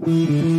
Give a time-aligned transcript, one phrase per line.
[0.00, 0.58] Mm-hmm.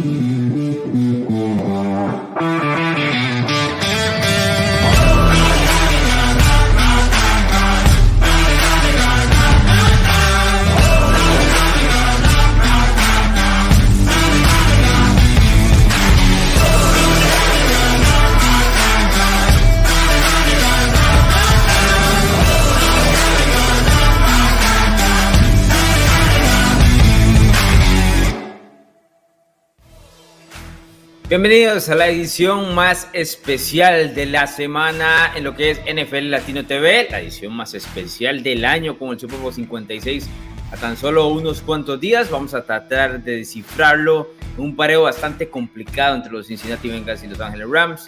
[31.42, 36.68] Bienvenidos a la edición más especial de la semana en lo que es NFL Latino
[36.68, 40.28] TV, la edición más especial del año con el Super Bowl 56
[40.74, 42.30] a tan solo unos cuantos días.
[42.30, 44.32] Vamos a tratar de descifrarlo.
[44.58, 48.08] Un pareo bastante complicado entre los Cincinnati Bengals y los Ángeles Rams.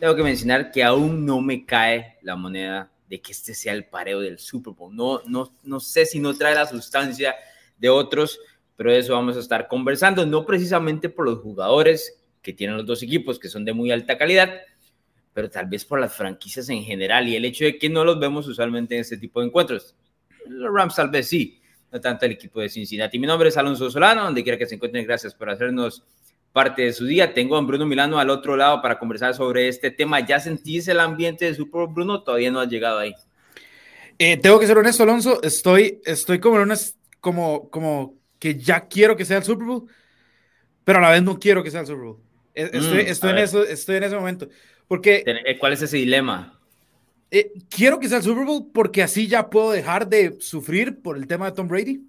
[0.00, 3.84] Tengo que mencionar que aún no me cae la moneda de que este sea el
[3.84, 4.96] pareo del Super Bowl.
[4.96, 7.34] No, no, no sé si no trae la sustancia
[7.76, 8.40] de otros,
[8.74, 12.86] pero de eso vamos a estar conversando, no precisamente por los jugadores que tienen los
[12.86, 14.60] dos equipos, que son de muy alta calidad,
[15.32, 18.18] pero tal vez por las franquicias en general y el hecho de que no los
[18.18, 19.94] vemos usualmente en este tipo de encuentros.
[20.46, 21.60] Los Rams tal vez sí,
[21.92, 23.18] no tanto el equipo de Cincinnati.
[23.18, 26.02] Mi nombre es Alonso Solano, donde quiera que se encuentren, gracias por hacernos
[26.52, 27.32] parte de su día.
[27.32, 30.20] Tengo a Bruno Milano al otro lado para conversar sobre este tema.
[30.20, 32.22] ¿Ya sentís el ambiente de Super Bowl, Bruno?
[32.22, 33.14] Todavía no has llegado ahí.
[34.18, 35.42] Eh, tengo que ser honesto, Alonso.
[35.42, 36.72] Estoy, estoy como, en
[37.20, 39.86] como, como que ya quiero que sea el Super Bowl,
[40.84, 42.20] pero a la vez no quiero que sea el Super Bowl.
[42.54, 44.48] Estoy, mm, estoy en eso, estoy en ese momento.
[44.88, 46.58] Porque, eh, ¿Cuál es ese dilema?
[47.30, 51.16] Eh, quiero que sea el Super Bowl porque así ya puedo dejar de sufrir por
[51.16, 52.02] el tema de Tom Brady,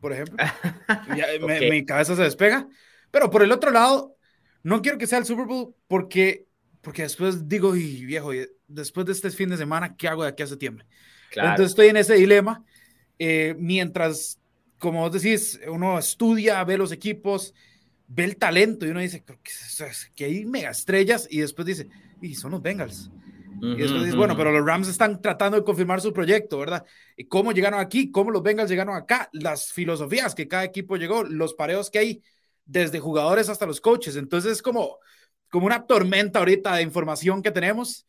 [0.00, 0.36] por ejemplo.
[1.70, 2.68] mi cabeza se despega.
[3.10, 4.16] Pero por el otro lado,
[4.62, 6.46] no quiero que sea el Super Bowl porque,
[6.80, 8.30] porque después digo, y viejo,
[8.68, 10.86] después de este fin de semana, ¿qué hago de aquí a septiembre?
[11.34, 12.64] Entonces estoy en ese dilema.
[13.18, 14.40] Eh, mientras,
[14.78, 17.54] como vos decís, uno estudia, ve los equipos,
[18.08, 19.22] ve el talento y uno dice
[20.14, 21.88] que, hay mega estrellas y después dice,
[22.20, 23.10] y son los Bengals.
[23.60, 26.84] y después dice, bueno, pero los Rams están tratando de confirmar su proyecto, ¿verdad?
[27.16, 28.10] ¿Y cómo llegaron aquí?
[28.10, 29.28] ¿Cómo los Bengals llegaron acá?
[29.32, 32.22] Las filosofías que cada equipo llegó, los pareos que hay
[32.64, 34.16] desde jugadores hasta los coaches.
[34.16, 34.98] Entonces es como,
[35.50, 38.06] como una tormenta ahorita de información que tenemos,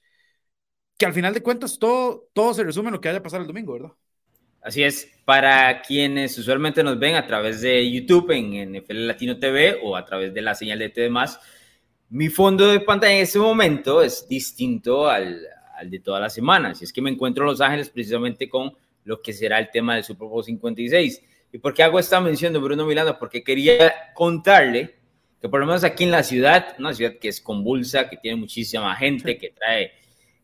[0.98, 3.48] que al final de cuentas todo, todo se resume en lo que haya pasado el
[3.48, 3.92] domingo, ¿verdad?
[4.62, 9.80] Así es, para quienes usualmente nos ven a través de YouTube en NFL Latino TV
[9.82, 11.10] o a través de la señal de TV
[12.10, 15.42] mi fondo de pantalla en este momento es distinto al,
[15.76, 16.74] al de toda la semana.
[16.74, 19.96] Si es que me encuentro en Los Ángeles precisamente con lo que será el tema
[19.96, 21.22] del Super Bowl 56.
[21.52, 23.18] ¿Y por qué hago esta mención de Bruno Milano?
[23.18, 24.96] Porque quería contarle
[25.42, 28.38] que por lo menos aquí en la ciudad, una ciudad que es convulsa, que tiene
[28.38, 29.94] muchísima gente, que trae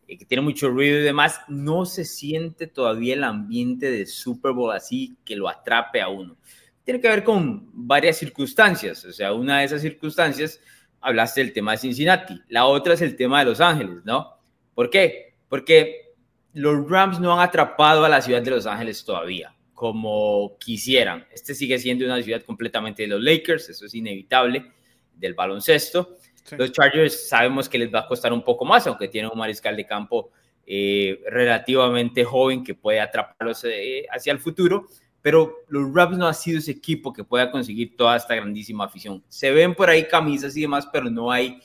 [0.06, 4.72] que tiene mucho ruido y demás, no se siente todavía el ambiente de Super Bowl
[4.72, 6.36] así que lo atrape a uno.
[6.84, 10.60] Tiene que ver con varias circunstancias, o sea, una de esas circunstancias,
[11.00, 14.38] hablaste del tema de Cincinnati, la otra es el tema de Los Ángeles, ¿no?
[14.74, 15.34] ¿Por qué?
[15.48, 16.12] Porque
[16.52, 21.26] los Rams no han atrapado a la ciudad de Los Ángeles todavía, como quisieran.
[21.32, 24.70] Este sigue siendo una ciudad completamente de los Lakers, eso es inevitable,
[25.14, 26.16] del baloncesto.
[26.52, 29.76] Los Chargers sabemos que les va a costar un poco más, aunque tienen un mariscal
[29.76, 30.30] de campo
[30.66, 34.86] eh, relativamente joven que puede atraparlos eh, hacia el futuro,
[35.22, 39.22] pero los Rams no ha sido ese equipo que pueda conseguir toda esta grandísima afición.
[39.28, 41.60] Se ven por ahí camisas y demás, pero no hay,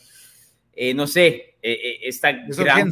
[0.73, 2.89] eh, no sé, esta gran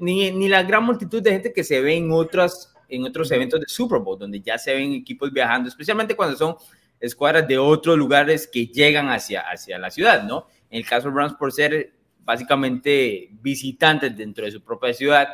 [0.00, 3.60] ni, ni la gran multitud de gente que se ve en otras en otros eventos
[3.60, 6.56] de Super Bowl, donde ya se ven equipos viajando, especialmente cuando son
[7.00, 10.46] escuadras de otros lugares que llegan hacia, hacia la ciudad, ¿no?
[10.70, 11.92] En el caso de Rams, por ser
[12.24, 15.28] básicamente visitantes dentro de su propia ciudad,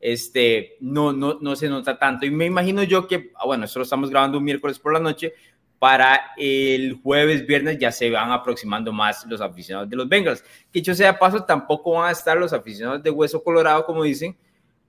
[0.00, 2.24] este, no, no, no se nota tanto.
[2.24, 5.34] Y me imagino yo que, ah, bueno, nosotros estamos grabando un miércoles por la noche,
[5.78, 10.42] para el jueves, viernes ya se van aproximando más los aficionados de los Bengals.
[10.72, 14.36] Que dicho sea paso, tampoco van a estar los aficionados de Hueso Colorado, como dicen,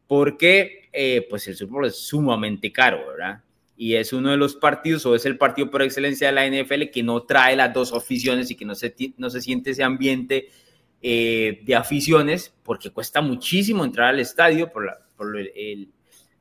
[0.08, 3.44] porque eh, pues el Super Bowl es sumamente caro, ¿verdad?
[3.82, 6.90] Y es uno de los partidos o es el partido por excelencia de la NFL
[6.92, 10.50] que no trae las dos aficiones y que no se, no se siente ese ambiente
[11.02, 14.86] eh, de aficiones porque cuesta muchísimo entrar al estadio por,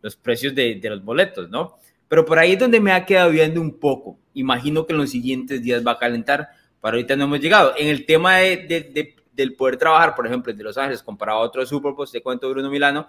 [0.02, 1.76] los precios de, los boletos, ¿no?
[2.08, 4.18] Pero por ahí es donde me ha quedado viendo un poco.
[4.34, 6.48] Imagino que en los siguientes días va a calentar,
[6.80, 7.72] para ahorita no hemos llegado.
[7.78, 11.68] En el tema de, del poder trabajar, por ejemplo, de Los Ángeles comparado a otros
[11.68, 13.06] Super te cuento Bruno Milano,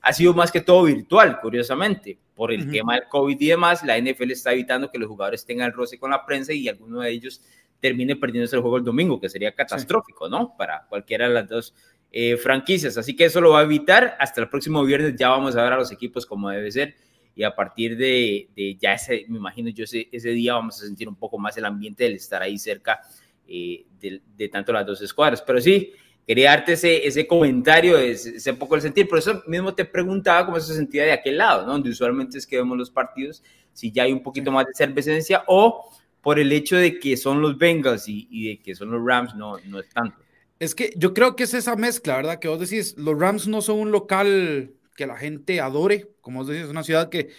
[0.00, 2.18] ha sido más que todo virtual, curiosamente.
[2.34, 5.66] Por el tema del COVID y demás, la NFL está evitando que los jugadores tengan
[5.66, 7.42] el roce con la prensa y alguno de ellos
[7.80, 10.56] termine perdiéndose el juego el domingo, que sería catastrófico, ¿no?
[10.56, 11.74] Para cualquiera de las dos
[12.12, 12.96] eh, franquicias.
[12.96, 14.16] Así que eso lo va a evitar.
[14.18, 16.94] Hasta el próximo viernes ya vamos a ver a los equipos como debe ser.
[17.34, 18.48] Y a partir de,
[18.80, 21.64] ya ese, me imagino yo, ese, ese, día vamos a sentir un poco más el
[21.64, 23.00] ambiente del estar ahí cerca
[23.46, 25.42] eh, de, tanto las dos escuadras.
[25.42, 25.92] Pero sí,
[26.30, 29.08] quería darte ese, ese comentario, ese, ese, poco el sentir.
[29.08, 31.72] Por eso mismo te preguntaba cómo se sentía de aquel lado, ¿no?
[31.72, 33.42] Donde usualmente es que vemos los partidos,
[33.72, 35.90] si ya hay un poquito más de cervecencia o
[36.20, 39.34] por el hecho de que son los Bengals y, y de que son los Rams,
[39.34, 40.18] no, no es tanto.
[40.60, 42.38] Es que yo creo que es esa mezcla, ¿verdad?
[42.38, 46.46] Que vos decís, los Rams no son un local que la gente adore, como vos
[46.46, 47.30] decís, es una ciudad que,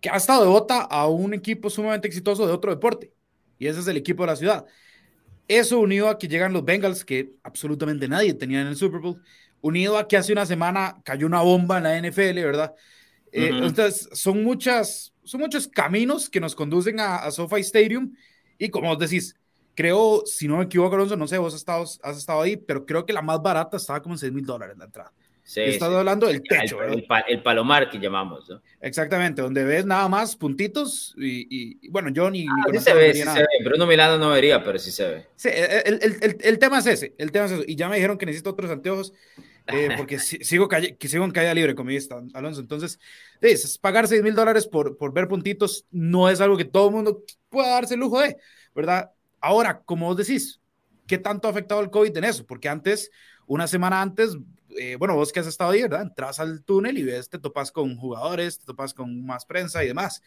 [0.00, 3.12] que ha estado devota a un equipo sumamente exitoso de otro deporte,
[3.60, 4.66] y ese es el equipo de la ciudad.
[5.50, 9.20] Eso unido a que llegan los Bengals, que absolutamente nadie tenía en el Super Bowl,
[9.60, 12.72] unido a que hace una semana cayó una bomba en la NFL, ¿verdad?
[13.32, 18.14] Eh, entonces, son, muchas, son muchos caminos que nos conducen a, a SoFi Stadium,
[18.58, 19.34] y como vos decís,
[19.74, 22.86] creo, si no me equivoco, Alonso, no sé, vos has estado, has estado ahí, pero
[22.86, 25.12] creo que la más barata estaba como en 6 mil dólares la entrada.
[25.50, 26.80] Sí, estás hablando del techo.
[26.80, 28.62] El, el, palomar que llamamos, ¿no?
[28.80, 32.46] Exactamente, donde ves nada más puntitos y, bueno, yo ni...
[32.46, 33.46] Ah, sí se ve, sí se ve.
[33.64, 35.26] Bruno Milano no vería, pero sí se ve.
[35.34, 37.64] Sí, el, el, tema es ese, el tema es eso.
[37.66, 39.12] Y ya me dijeron que necesito otros anteojos
[39.66, 42.60] eh, porque sigo, calle, que sigo en caída libre, como dice Alonso.
[42.60, 43.00] Entonces,
[43.40, 46.94] es, pagar 6 mil dólares por, por ver puntitos no es algo que todo el
[46.94, 48.36] mundo pueda darse el lujo de,
[48.72, 49.10] ¿verdad?
[49.40, 50.60] Ahora, como vos decís,
[51.08, 52.46] ¿qué tanto ha afectado el COVID en eso?
[52.46, 53.10] Porque antes,
[53.48, 54.36] una semana antes,
[54.78, 56.02] eh, bueno, vos que has estado ahí, ¿verdad?
[56.02, 59.88] Entras al túnel y ves, te topas con jugadores, te topas con más prensa y
[59.88, 60.22] demás.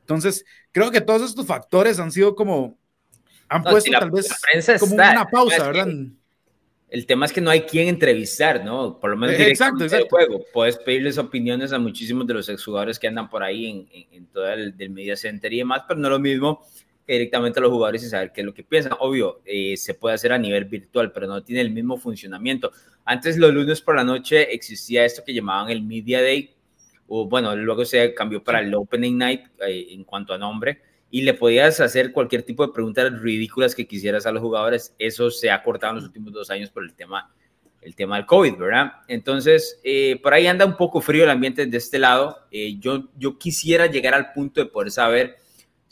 [0.00, 2.76] Entonces, creo que todos estos factores han sido como,
[3.48, 4.28] han puesto tal vez
[4.80, 5.88] como una pausa, ¿verdad?
[6.94, 9.00] el tema es que no hay quien entrevistar, ¿no?
[9.00, 10.06] Por lo menos exacto, exacto.
[10.10, 10.44] juego.
[10.52, 14.46] Puedes pedirles opiniones a muchísimos de los exjugadores que andan por ahí en, en, todo
[14.52, 16.64] el del media center y demás, pero no lo mismo
[17.06, 18.92] directamente a los jugadores y saber qué es lo que piensan.
[18.98, 22.72] Obvio, eh, se puede hacer a nivel virtual, pero no tiene el mismo funcionamiento.
[23.04, 26.54] Antes, los lunes por la noche, existía esto que llamaban el Media Day,
[27.06, 30.80] o bueno, luego se cambió para el Opening Night eh, en cuanto a nombre,
[31.10, 34.94] y le podías hacer cualquier tipo de preguntas ridículas que quisieras a los jugadores.
[34.98, 37.32] Eso se ha cortado en los últimos dos años por el tema,
[37.82, 38.92] el tema del COVID, ¿verdad?
[39.06, 42.38] Entonces, eh, por ahí anda un poco frío el ambiente de este lado.
[42.80, 45.43] yo, yo quisiera llegar al punto de poder saber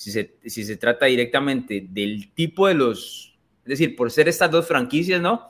[0.03, 4.51] si se, si se trata directamente del tipo de los, es decir, por ser estas
[4.51, 5.49] dos franquicias, ¿no?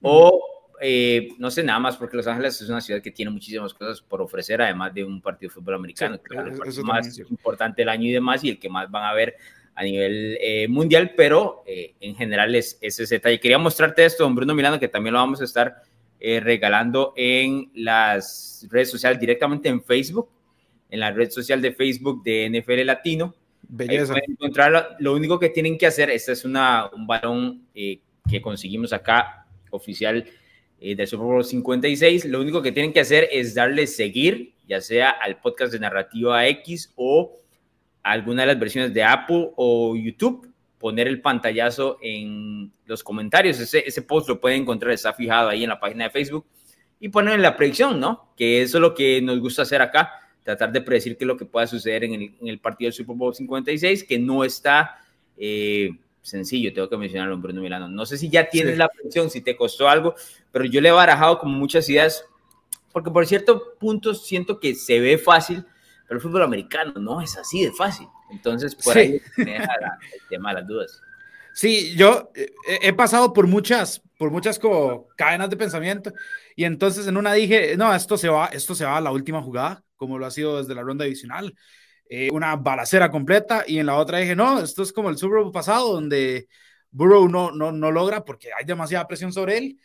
[0.00, 0.40] O,
[0.80, 4.00] eh, no sé, nada más, porque Los Ángeles es una ciudad que tiene muchísimas cosas
[4.00, 7.88] por ofrecer, además de un partido de fútbol americano, que es el más importante del
[7.88, 9.34] año y demás, y el que más van a ver
[9.74, 13.40] a nivel eh, mundial, pero eh, en general es, es, ese detalle.
[13.40, 15.82] Quería mostrarte esto, don Bruno Milano, que también lo vamos a estar
[16.20, 20.28] regalando en las redes sociales, directamente en Facebook,
[20.90, 23.34] en la red social de Facebook de NFL Latino.
[23.72, 24.14] Belleza.
[24.26, 24.84] encontrarlo.
[24.98, 29.46] Lo único que tienen que hacer, este es una, un balón eh, que conseguimos acá,
[29.70, 30.24] oficial
[30.80, 32.24] eh, del Super Bowl 56.
[32.24, 36.46] Lo único que tienen que hacer es darle seguir, ya sea al podcast de Narrativa
[36.48, 37.32] X o
[38.02, 40.52] alguna de las versiones de Apple o YouTube.
[40.78, 43.60] Poner el pantallazo en los comentarios.
[43.60, 46.44] Ese, ese post lo pueden encontrar, está fijado ahí en la página de Facebook.
[46.98, 48.32] Y poner en la predicción, ¿no?
[48.36, 50.10] Que eso es lo que nos gusta hacer acá
[50.42, 52.94] tratar de predecir qué es lo que pueda suceder en el, en el partido del
[52.94, 54.98] Super Bowl 56, que no está
[55.36, 55.90] eh,
[56.22, 57.88] sencillo, tengo que mencionarlo, Bruno Milano.
[57.88, 60.14] No sé si ya tienes la predicción, si te costó algo,
[60.52, 62.24] pero yo le he barajado como muchas ideas,
[62.92, 65.64] porque por cierto punto siento que se ve fácil,
[66.06, 68.06] pero el fútbol americano no es así de fácil.
[68.30, 69.74] Entonces, por ahí me deja
[70.12, 71.02] el tema de las dudas.
[71.52, 72.52] Sí, yo eh,
[72.82, 76.12] he pasado por muchas, por muchas como cadenas de pensamiento
[76.54, 79.42] y entonces en una dije, no, esto se va, esto se va a la última
[79.42, 81.54] jugada, como lo ha sido desde la ronda divisional,
[82.08, 85.42] eh, una balacera completa, y en la otra dije, no, esto es como el Super
[85.42, 86.48] Bowl pasado, donde
[86.90, 89.80] Burrow no, no, no logra porque hay demasiada presión sobre él,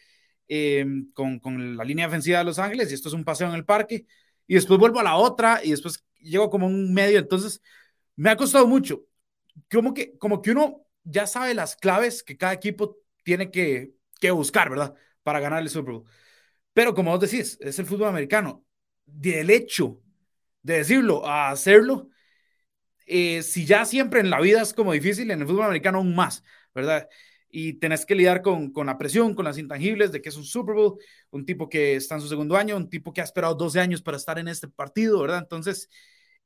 [0.48, 3.56] em, con, con, la línea defensiva de Los Ángeles, y esto es un paseo en
[3.56, 4.06] el parque,
[4.48, 7.62] y después vuelvo a la otra, y después llego como un medio, entonces
[8.16, 9.04] me ha costado mucho,
[9.70, 14.32] como que, como que uno ya sabe las claves que cada equipo tiene que, que
[14.32, 14.96] buscar, ¿verdad?
[15.24, 16.06] Para ganar el Super Bowl.
[16.74, 18.66] Pero como vos decís, es el fútbol americano.
[19.06, 20.02] Del hecho
[20.66, 22.10] de decirlo a hacerlo,
[23.06, 26.16] eh, si ya siempre en la vida es como difícil, en el fútbol americano aún
[26.16, 26.44] más,
[26.74, 27.08] ¿verdad?
[27.50, 30.44] Y tenés que lidiar con, con la presión, con las intangibles de que es un
[30.44, 30.98] Super Bowl,
[31.30, 34.02] un tipo que está en su segundo año, un tipo que ha esperado 12 años
[34.02, 35.40] para estar en este partido, ¿verdad?
[35.44, 35.88] Entonces,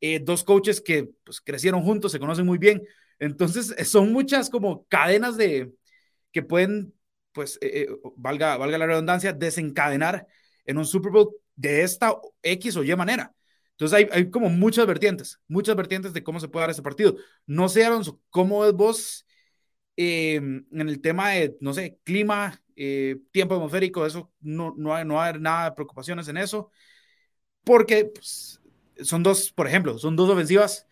[0.02, 2.84] eh, dos coaches que pues, crecieron juntos, se conocen muy bien.
[3.20, 5.74] Entonces, son muchas como cadenas de
[6.34, 6.94] que pueden,
[7.32, 10.28] pues, eh, valga, valga la redundancia, desencadenar
[10.66, 13.34] en un Super Bowl de esta X o Y manera.
[13.80, 17.16] Entonces hay, hay, como muchas vertientes, muchas vertientes de cómo se puede dar ese partido.
[17.46, 19.26] No sé, Alonso, ¿cómo ves vos
[19.96, 25.06] em, en el tema de, no sé, clima, eh, tiempo atmosférico, eso, no, no, hay,
[25.06, 26.72] no hay nada de preocupaciones en eso?
[27.64, 28.60] Porque pues,
[29.02, 30.86] son dos, por ejemplo, son dos ofensivas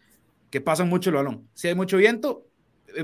[0.50, 1.50] que pasan mucho el balón.
[1.53, 2.48] Si hay mucho viento,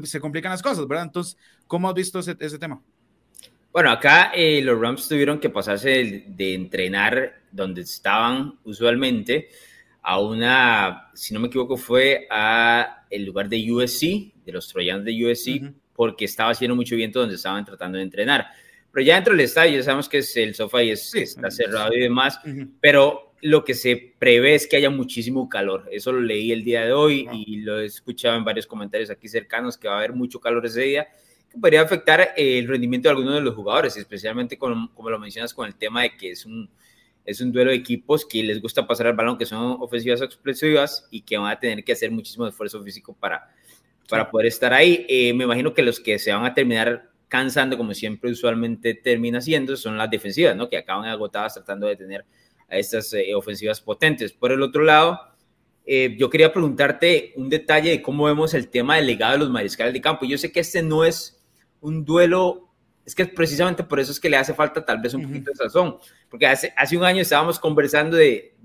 [0.03, 1.07] se complican las cosas, ¿verdad?
[1.07, 1.37] Entonces,
[1.67, 2.81] ¿cómo has visto ese, ese tema?
[3.73, 9.49] Bueno, acá eh, los Rams tuvieron que pasarse de, entrenar donde estaban usualmente
[10.03, 15.05] a una, si no me equivoco, fue a el lugar de USC, de los troyanos
[15.05, 18.47] de USC, porque estaba haciendo mucho viento donde estaban tratando de entrenar.
[18.91, 22.01] Pero ya dentro del estadio, ya sabemos que es el sofá y está cerrado y
[22.01, 22.39] demás,
[22.81, 25.87] pero lo que se prevé es que haya muchísimo calor.
[25.91, 29.27] Eso lo leí el día de hoy y lo he escuchado en varios comentarios aquí
[29.27, 31.07] cercanos que va a haber mucho calor ese día
[31.49, 35.67] que podría afectar el rendimiento de algunos de los jugadores, especialmente como lo mencionas con
[35.67, 36.69] el tema de que es un,
[37.25, 40.25] es un duelo de equipos que les gusta pasar el balón, que son ofensivas o
[40.25, 43.49] explosivas y que van a tener que hacer muchísimo esfuerzo físico para,
[44.09, 45.05] para poder estar ahí.
[45.07, 49.41] Eh, me imagino que los que se van a terminar cansando, como siempre usualmente termina
[49.41, 50.69] siendo, son las defensivas, ¿no?
[50.69, 52.25] Que acaban agotadas tratando de tener
[52.69, 54.33] a estas eh, ofensivas potentes.
[54.33, 55.19] Por el otro lado,
[55.85, 59.49] eh, yo quería preguntarte un detalle de cómo vemos el tema del legado de los
[59.49, 60.25] mariscales de campo.
[60.25, 61.43] Yo sé que este no es
[61.81, 62.69] un duelo,
[63.05, 65.57] es que precisamente por eso es que le hace falta tal vez un poquito de
[65.57, 65.97] sazón,
[66.33, 68.55] porque hace, hace un año estábamos conversando de,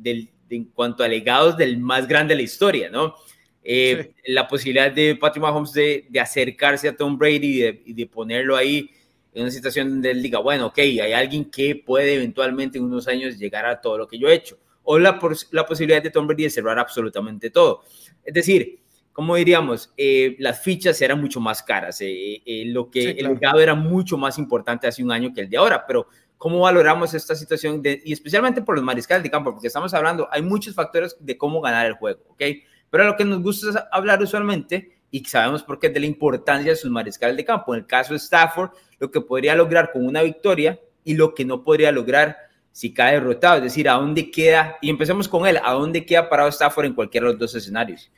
[0.49, 3.15] en cuanto a legados del más grande de la historia, ¿no?
[3.63, 8.57] Eh, la posibilidad de Patrick Mahomes de, de acercarse a Tom Brady y de, ponerlo
[8.57, 8.91] ahí
[9.35, 13.07] en una situación donde él diga, bueno, ok, hay alguien que puede eventualmente en unos
[13.07, 14.59] años llegar a todo lo que yo he hecho.
[14.85, 15.21] O la,
[15.51, 17.83] la posibilidad de Tom Brady de cerrar absolutamente todo.
[18.25, 18.79] Es decir,
[19.13, 22.01] como diríamos, eh, las fichas eran mucho más caras.
[22.01, 25.51] Eh, eh, lo que el legado era mucho más importante hace un año que el
[25.51, 27.83] de ahora, pero ¿cómo valoramos esta situación?
[27.85, 31.61] y especialmente por los mariscales de campo, porque estamos hablando, hay muchos factores de cómo
[31.61, 32.43] ganar el juego, ¿ok?
[32.91, 36.71] Pero lo que nos gusta hablar usualmente, y sabemos por qué, es de la importancia
[36.71, 37.75] de sus mariscales de campo.
[37.75, 41.45] En el caso de Stafford, lo que podría lograr con una victoria y lo que
[41.45, 42.37] no podría lograr
[42.73, 43.57] si cae derrotado.
[43.57, 46.95] Es decir, a dónde queda, y empecemos con él, a dónde queda parado Stafford en
[46.95, 48.11] cualquiera de los dos escenarios.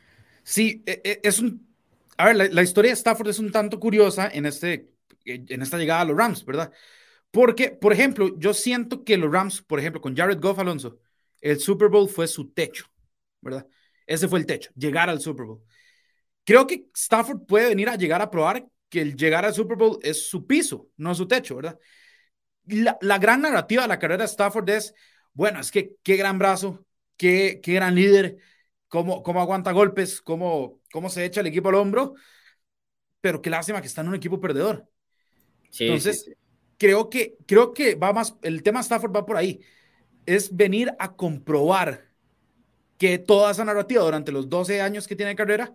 [0.50, 1.64] Sí, e, e, es un.
[2.16, 4.90] A ver, la, historia de Stafford es un tanto curiosa en, este,
[5.24, 6.72] en esta llegada a los Rams, ¿verdad?
[7.30, 10.98] Porque, por ejemplo, yo siento que los Rams, por ejemplo, con Jared Goff Alonso,
[11.40, 12.86] el Super Bowl fue su techo,
[13.40, 13.66] ¿verdad?
[14.06, 15.62] Ese fue el techo, llegar al Super Bowl.
[16.44, 20.00] Creo que Stafford puede venir a llegar a probar que el llegar al Super Bowl
[20.02, 21.78] es su piso, no su techo, ¿verdad?
[22.64, 24.94] La, la gran narrativa de la carrera de Stafford es,
[25.32, 26.84] bueno, es que qué gran brazo,
[27.16, 28.38] qué, qué gran líder,
[28.90, 32.12] cómo, cómo aguanta golpes, cómo, cómo se echa el equipo al hombro,
[33.22, 34.86] pero qué lástima que está en un equipo perdedor.
[35.78, 36.30] Entonces,
[36.80, 39.60] Creo, que, creo que va más, el tema Stafford va por ahí,
[40.24, 42.08] es venir a comprobar
[42.96, 45.74] que toda esa narrativa durante los 12 años que tiene de carrera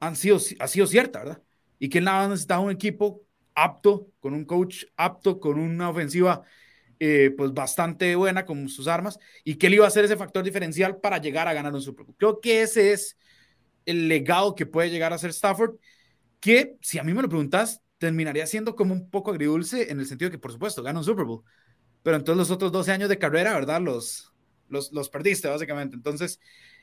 [0.00, 1.42] han sido, ha sido cierta, ¿verdad?
[1.78, 3.22] Y que él nada necesitaba un equipo
[3.54, 6.42] apto, con un coach apto, con una ofensiva
[7.04, 10.44] eh, pues bastante buena con sus armas y que él iba a ser ese factor
[10.44, 12.14] diferencial para llegar a ganar un Super Bowl.
[12.16, 13.18] Creo que ese es
[13.86, 15.74] el legado que puede llegar a ser Stafford,
[16.38, 20.06] que si a mí me lo preguntas, terminaría siendo como un poco agridulce en el
[20.06, 21.42] sentido de que, por supuesto, gana un Super Bowl,
[22.04, 23.80] pero entonces los otros 12 años de carrera, ¿verdad?
[23.80, 24.32] Los,
[24.68, 25.96] los, los perdiste, básicamente.
[25.96, 26.38] Entonces,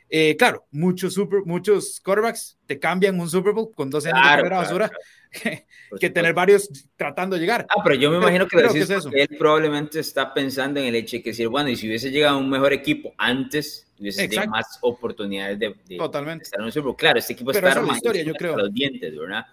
[0.09, 4.29] eh, claro, muchos, super, muchos quarterbacks te cambian un Super Bowl con 12 años de
[4.29, 4.91] carrera basura
[5.99, 7.67] que, tener varios tratando de llegar.
[7.69, 11.29] Ah, pero yo me imagino que, él probablemente está pensando en el hecho de que
[11.29, 15.59] decir, bueno, y si hubiese llegado a un mejor equipo antes, hubiese tenido más oportunidades
[15.59, 16.45] de, Totalmente.
[16.45, 16.95] estar en un Super Bowl.
[16.97, 18.57] Claro, este equipo está armado historia, yo creo.
[18.57, 19.45] los dientes, ¿verdad?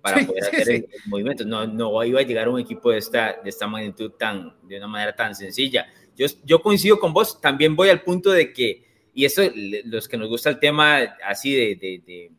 [0.00, 1.44] Para poder hacer el, movimiento.
[1.44, 4.86] No, no iba a llegar un equipo de esta, de esta magnitud tan, de una
[4.86, 5.88] manera tan sencilla.
[6.16, 8.85] Yo, yo coincido con vos, también voy al punto de que
[9.16, 9.40] y eso,
[9.86, 12.30] los que nos gusta el tema así de, de,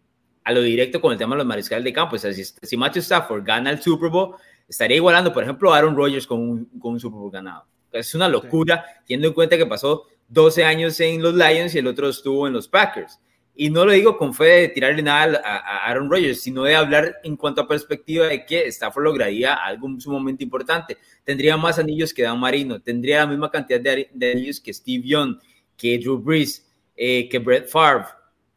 [0.44, 3.02] a lo directo con el tema de los mariscales de campo, o sea, si, Matthew
[3.02, 4.36] Stafford gana el Super Bowl,
[4.70, 7.66] estaría igualando, por ejemplo, a Aaron Rodgers con un, con un Super Bowl ganado.
[7.92, 11.88] Es una locura, teniendo en cuenta que pasó 12 años en los Lions y el
[11.88, 13.20] otro estuvo en los Packers.
[13.56, 17.16] Y no lo digo con fe de tirarle nada a, Aaron Rodgers, sino de hablar
[17.24, 20.96] en cuanto a perspectiva de que Stafford lograría algo sumamente importante.
[21.24, 25.08] Tendría más anillos que Dan Marino, tendría la misma cantidad de, de anillos que Steve
[25.08, 25.40] Young,
[25.76, 26.67] que Drew Brees,
[26.98, 28.06] eh, que Brett Favre.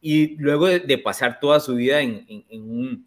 [0.01, 3.05] Y luego de, pasar toda su vida en,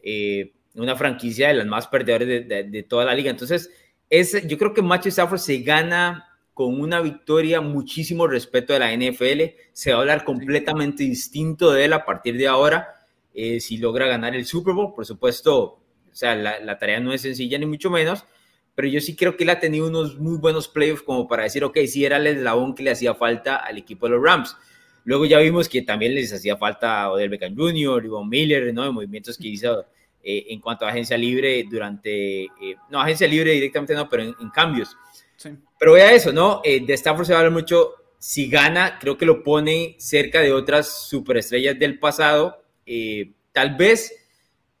[0.00, 3.30] eh, una franquicia de las más perdedoras de, toda la liga.
[3.30, 3.70] Entonces,
[4.08, 8.94] es, yo creo que Matthew Stafford se gana con una victoria muchísimo respeto de la
[8.94, 9.56] NFL.
[9.72, 12.94] Se va a hablar completamente distinto de él a partir de ahora.
[13.34, 15.80] Eh, si logra ganar el Super Bowl, por supuesto, o
[16.12, 18.24] sea, la, la, tarea no es sencilla ni mucho menos,
[18.74, 21.62] pero yo sí creo que él ha tenido unos muy buenos playoffs como para decir,
[21.64, 24.56] ok, sí era el eslabón que le hacía falta al equipo de los Rams.
[25.06, 28.82] Luego ya vimos que también les hacía falta Odell Beckham Jr., Von Miller, ¿no?
[28.82, 29.86] De movimientos que hizo
[30.20, 34.50] eh, en cuanto a agencia libre durante, eh, no, agencia libre directamente no, pero en,
[34.52, 34.96] cambios.
[35.78, 36.60] Pero vea eso, ¿no?
[36.64, 41.06] Eh, de Stafford se habla mucho, si gana, creo que lo pone cerca de otras
[41.08, 42.64] superestrellas del pasado.
[43.52, 44.12] tal vez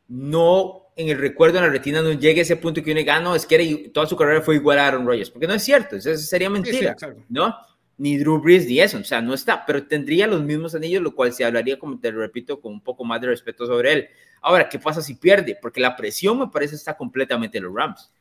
[0.08, 3.16] no en el recuerdo, en la retina, no llegue a ese punto que uno diga,
[3.16, 5.62] ah, no, es que toda su carrera fue igual a Aaron Rodgers, porque no es
[5.62, 6.96] cierto, eso sería mentira,
[7.28, 7.54] ¿no?
[7.98, 11.14] Ni Drew Brees ni eso, o sea, no está, pero tendría los mismos anillos, lo
[11.14, 14.08] cual se hablaría, como te repito, con un poco más de respeto sobre él.
[14.42, 15.56] Ahora, ¿qué pasa si pierde?
[15.60, 18.12] Porque la presión me parece está completamente en los Rams.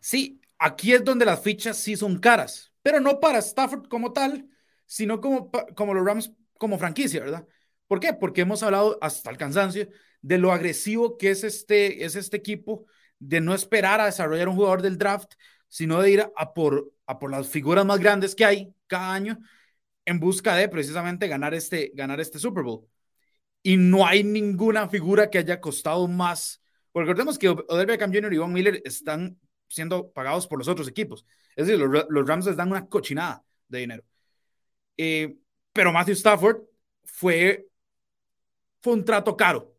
[0.00, 4.48] Sí, aquí es donde las fichas sí son caras, pero no para Stafford como tal,
[4.84, 7.46] sino como, como los Rams como franquicia, ¿verdad?
[7.86, 8.12] ¿Por qué?
[8.12, 9.88] Porque hemos hablado hasta el cansancio
[10.22, 12.86] de lo agresivo que es este, es este equipo,
[13.18, 15.32] de no esperar a desarrollar un jugador del draft,
[15.68, 19.38] sino de ir a por, a por las figuras más grandes que hay cada año
[20.04, 22.86] en busca de precisamente ganar este, ganar este Super Bowl.
[23.62, 26.62] Y no hay ninguna figura que haya costado más.
[26.92, 28.32] Porque recordemos que Odell Beckham Jr.
[28.32, 29.38] y Von Miller están
[29.68, 31.26] siendo pagados por los otros equipos.
[31.54, 34.04] Es decir, los, los Rams les dan una cochinada de dinero.
[34.96, 35.36] Eh,
[35.72, 36.62] pero Matthew Stafford
[37.04, 37.66] fue,
[38.80, 39.74] fue un trato caro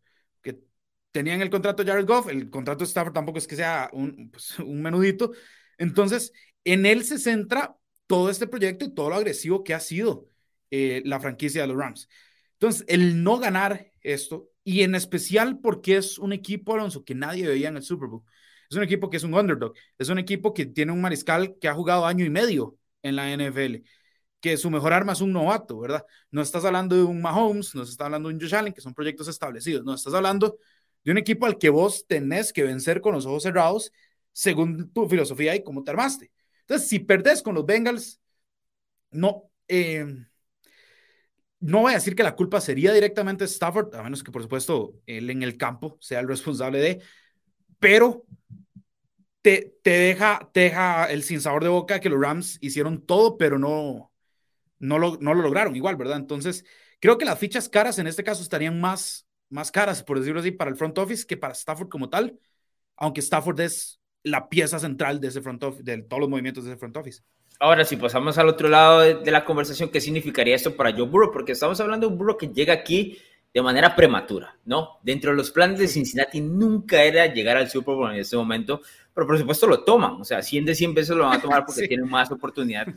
[1.11, 4.59] tenían el contrato Jared Goff, el contrato de Stafford tampoco es que sea un, pues,
[4.59, 5.31] un menudito.
[5.77, 6.31] Entonces,
[6.63, 7.77] en él se centra
[8.07, 10.27] todo este proyecto y todo lo agresivo que ha sido
[10.69, 12.09] eh, la franquicia de los Rams.
[12.53, 17.47] Entonces, el no ganar esto, y en especial porque es un equipo, Alonso, que nadie
[17.47, 18.23] veía en el Super Bowl.
[18.69, 21.67] Es un equipo que es un underdog, es un equipo que tiene un mariscal que
[21.67, 23.83] ha jugado año y medio en la NFL,
[24.39, 26.05] que su mejor arma es un novato, ¿verdad?
[26.31, 28.93] No estás hablando de un Mahomes, no estás hablando de un Josh Allen, que son
[28.93, 30.57] proyectos establecidos, no, estás hablando
[31.03, 33.91] de un equipo al que vos tenés que vencer con los ojos cerrados
[34.31, 36.31] según tu filosofía y cómo te armaste.
[36.71, 38.21] Entonces, si perdés con los Bengals,
[39.11, 40.05] no, eh,
[41.59, 44.93] no voy a decir que la culpa sería directamente Stafford, a menos que, por supuesto,
[45.05, 47.01] él en el campo sea el responsable de,
[47.77, 48.25] pero
[49.41, 53.59] te, te, deja, te deja el sinsabor de boca que los Rams hicieron todo, pero
[53.59, 54.13] no,
[54.79, 56.15] no, lo, no lo lograron igual, ¿verdad?
[56.15, 56.63] Entonces,
[57.01, 60.51] creo que las fichas caras en este caso estarían más más caras, por decirlo así,
[60.51, 62.39] para el front office que para Stafford como tal,
[62.95, 66.71] aunque Stafford es la pieza central de ese front office, de todos los movimientos de
[66.71, 67.21] ese front office.
[67.59, 71.31] Ahora, si pasamos al otro lado de, la conversación, ¿qué significaría esto para Joe Burrow?
[71.31, 73.19] Porque estamos hablando de un Burrow que llega aquí
[73.53, 74.99] de manera prematura, ¿no?
[75.03, 78.81] Dentro de los planes de Cincinnati nunca era llegar al Super Bowl en este momento,
[79.13, 81.65] pero por supuesto lo toman, o sea, 100 de 100 veces lo van a tomar
[81.65, 82.87] porque tienen más oportunidad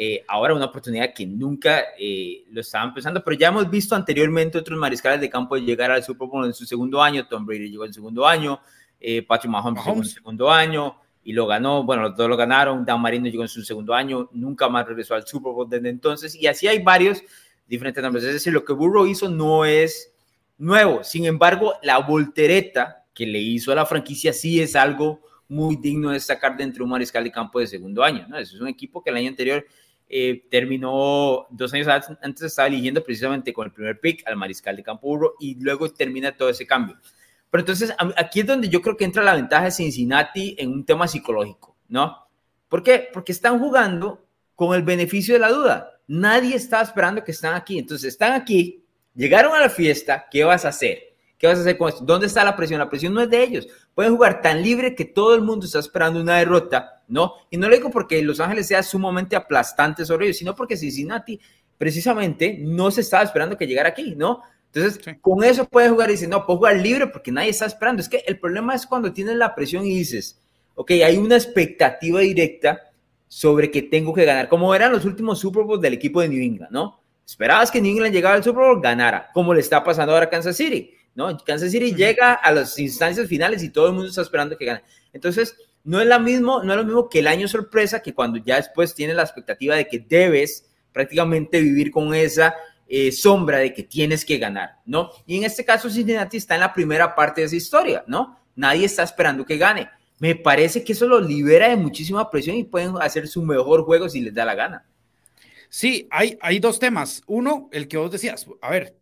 [0.00, 4.56] eh, ahora una oportunidad que nunca eh, lo estaban pensando, pero ya hemos visto anteriormente
[4.56, 7.82] otros mariscales de campo llegar al Super Bowl en su segundo año, Tom Brady llegó
[7.82, 8.60] en el segundo año,
[9.00, 12.36] eh, Patrick Mahomes, llegó en su segundo año y lo ganó, bueno, los dos lo
[12.36, 15.88] ganaron, Dan Marino llegó en su segundo año, nunca más regresó al Super Bowl desde
[15.88, 16.34] entonces.
[16.34, 17.22] Y así hay varios
[17.66, 20.12] diferentes nombres, es decir, lo que Burrow hizo no es
[20.56, 25.76] nuevo, sin embargo, la voltereta que le hizo a la franquicia sí es algo muy
[25.76, 28.38] digno de destacar dentro de un mariscal de campo de segundo año, ¿no?
[28.38, 29.66] es un equipo que el año anterior
[30.10, 34.82] eh, terminó dos años antes, estaba eligiendo precisamente con el primer pick al mariscal de
[34.82, 36.96] campo burro y luego termina todo ese cambio.
[37.50, 40.84] Pero entonces aquí es donde yo creo que entra la ventaja de Cincinnati en un
[40.84, 42.26] tema psicológico, ¿no?
[42.68, 43.08] ¿Por qué?
[43.12, 46.00] Porque están jugando con el beneficio de la duda.
[46.06, 47.78] Nadie estaba esperando que están aquí.
[47.78, 48.84] Entonces están aquí,
[49.14, 51.08] llegaron a la fiesta, ¿qué vas a hacer?
[51.38, 52.04] ¿Qué vas a hacer con esto?
[52.04, 52.80] ¿Dónde está la presión?
[52.80, 53.68] La presión no es de ellos.
[53.94, 57.34] Pueden jugar tan libre que todo el mundo está esperando una derrota, ¿no?
[57.48, 61.40] Y no lo digo porque Los Ángeles sea sumamente aplastante sobre ellos, sino porque Cincinnati
[61.78, 64.42] precisamente no se estaba esperando que llegara aquí, ¿no?
[64.72, 68.02] Entonces, con eso puedes jugar y decir, no, puedo jugar libre porque nadie está esperando.
[68.02, 70.40] Es que el problema es cuando tienes la presión y dices,
[70.74, 72.82] ok, hay una expectativa directa
[73.28, 76.42] sobre que tengo que ganar, como eran los últimos Super Bowls del equipo de New
[76.42, 77.00] England, ¿no?
[77.26, 80.30] Esperabas que New England llegara al Super Bowl, ganara, como le está pasando ahora a
[80.30, 80.94] Kansas City.
[81.14, 81.36] ¿no?
[81.44, 84.82] Kansas City llega a las instancias finales y todo el mundo está esperando que gane.
[85.12, 88.38] Entonces, no es, la mismo, no es lo mismo que el año sorpresa, que cuando
[88.38, 92.54] ya después tienes la expectativa de que debes prácticamente vivir con esa
[92.88, 95.10] eh, sombra de que tienes que ganar, ¿no?
[95.26, 98.40] Y en este caso, Cincinnati está en la primera parte de esa historia, ¿no?
[98.56, 99.90] Nadie está esperando que gane.
[100.18, 104.08] Me parece que eso lo libera de muchísima presión y pueden hacer su mejor juego
[104.08, 104.86] si les da la gana.
[105.68, 107.22] Sí, hay, hay dos temas.
[107.26, 108.98] Uno, el que vos decías, a ver,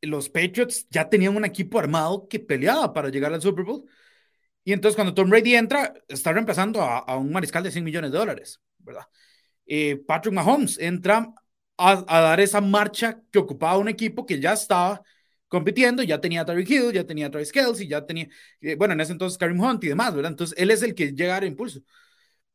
[0.00, 3.84] los Patriots ya tenían un equipo armado que peleaba para llegar al Super Bowl.
[4.64, 8.18] Y entonces cuando Tom Brady entra, está reemplazando a, un mariscal de 100 millones de
[8.18, 9.06] dólares, ¿verdad?
[9.66, 11.32] Eh, Patrick Mahomes entra
[11.82, 15.02] a, dar esa marcha que ocupaba un equipo que ya estaba
[15.48, 18.28] compitiendo, ya tenía a Tyreek Hill, ya tenía a Travis Kelsey, ya tenía,
[18.60, 20.30] eh, bueno, en ese entonces Karim Hunt y demás, ¿verdad?
[20.30, 21.80] Entonces él es el que llega a impulso.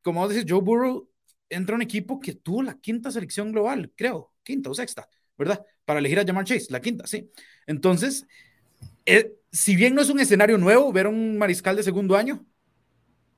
[0.01, 1.09] Como vos Joe Burrow
[1.49, 5.63] entra a un equipo que tuvo la quinta selección global, creo, quinta o sexta, ¿verdad?
[5.85, 7.29] Para elegir a Jamar Chase, la quinta, sí.
[7.67, 8.25] Entonces,
[9.05, 12.45] eh, si bien no es un escenario nuevo ver un mariscal de segundo año,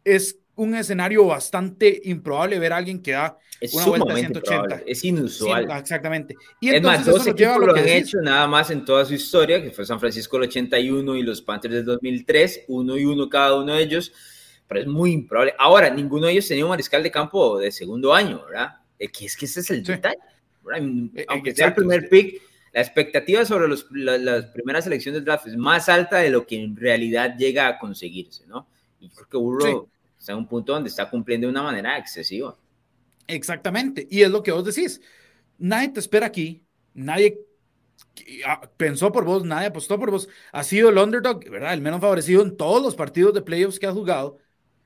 [0.04, 4.82] es un escenario bastante improbable ver a alguien que da es una vuelta a 180.
[4.86, 5.72] Es inusual.
[5.72, 6.36] exactamente.
[6.60, 9.14] Y entonces es más, lleva a lo, que han hecho nada más en toda su
[9.14, 13.30] historia, que fue San Francisco el 81 y los Panthers del 2003, uno y uno
[13.30, 14.12] cada uno de ellos,
[14.68, 15.54] pero es muy improbable.
[15.58, 18.76] Ahora, ninguno de ellos tenía un mariscal de campo de segundo año, ¿verdad?
[18.98, 20.18] Que es que ese es el detalle.
[21.16, 22.42] Eh, Aunque sea el primer pick,
[22.74, 26.62] la expectativa sobre los, las primeras elecciones del draft es más alta de lo que
[26.62, 28.68] en realidad llega a conseguirse, ¿no?
[29.00, 32.56] Y creo que Burrow está en un punto donde está cumpliendo de una manera excesiva.
[33.28, 35.02] Exactamente, y es lo que vos decís.
[35.58, 37.40] Nadie te espera aquí, nadie
[38.46, 40.28] ah, pensó por vos, nadie apostó por vos.
[40.52, 41.74] Ha sido el underdog, ¿verdad?
[41.74, 44.38] El menos favorecido en todos los partidos de playoffs que has jugado.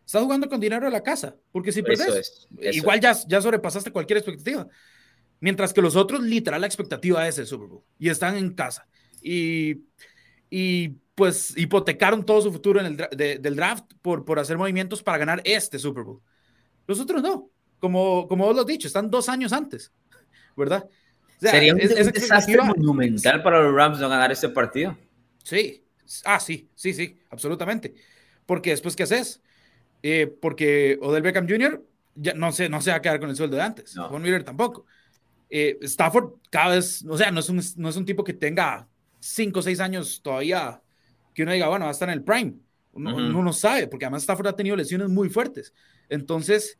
[0.06, 4.18] Estás jugando con dinero de la casa, porque si perdés, igual ya, ya sobrepasaste cualquier
[4.18, 4.68] expectativa.
[5.40, 8.88] Mientras que los otros, literal, la expectativa es el Super Bowl y están en casa.
[9.22, 9.86] Y,
[10.50, 15.18] y pues hipotecaron todo su futuro en el del draft por, por hacer movimientos para
[15.18, 16.22] ganar este Super Bowl.
[16.88, 17.50] Los otros no,
[17.80, 19.92] como, como vos lo has dicho, están dos años antes,
[20.56, 20.88] ¿verdad?
[21.40, 24.98] Sería un, desastre monumental para los Rams no ganar este partido.
[25.44, 25.84] Sí,
[26.26, 27.94] ah, sí, sí, sí, absolutamente.
[28.46, 29.42] Porque después, ¿qué haces?
[30.02, 31.84] Eh, porque Odell Beckham Jr.
[32.16, 33.96] ya no se, no se va a quedar con el sueldo de antes.
[33.96, 34.10] No.
[34.10, 34.86] Von Miller tampoco.
[35.50, 38.88] Eh, Stafford cada vez, o sea, no es, un, no es un tipo que tenga
[39.20, 40.83] 5 o 6 años todavía
[41.34, 42.56] que uno diga, bueno, va a estar en el prime.
[42.94, 45.74] Uno, no sabe, porque además Stafford ha tenido lesiones muy fuertes.
[46.10, 46.78] Entonces,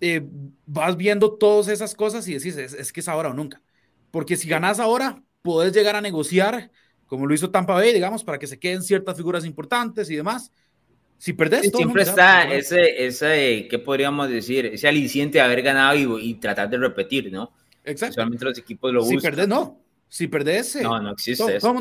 [0.00, 0.26] eh,
[0.66, 3.62] vas viendo todas esas cosas y decís, es, que es ahora o nunca.
[4.10, 6.72] Porque si ganas ahora, puedes llegar a negociar,
[7.06, 10.50] como lo hizo Tampa Bay, digamos, para que se queden ciertas figuras importantes y demás.
[11.18, 14.66] Si perdés, todo siempre está ese, ese, ¿qué podríamos decir?
[14.66, 17.52] Ese aliciente de haber ganado y, y tratar de repetir, ¿no?
[17.84, 18.14] Exacto.
[18.14, 19.20] Solamente los equipos lo buscan.
[19.20, 19.80] Si perdés, no.
[20.08, 21.74] Si perdés, no, no existe eso.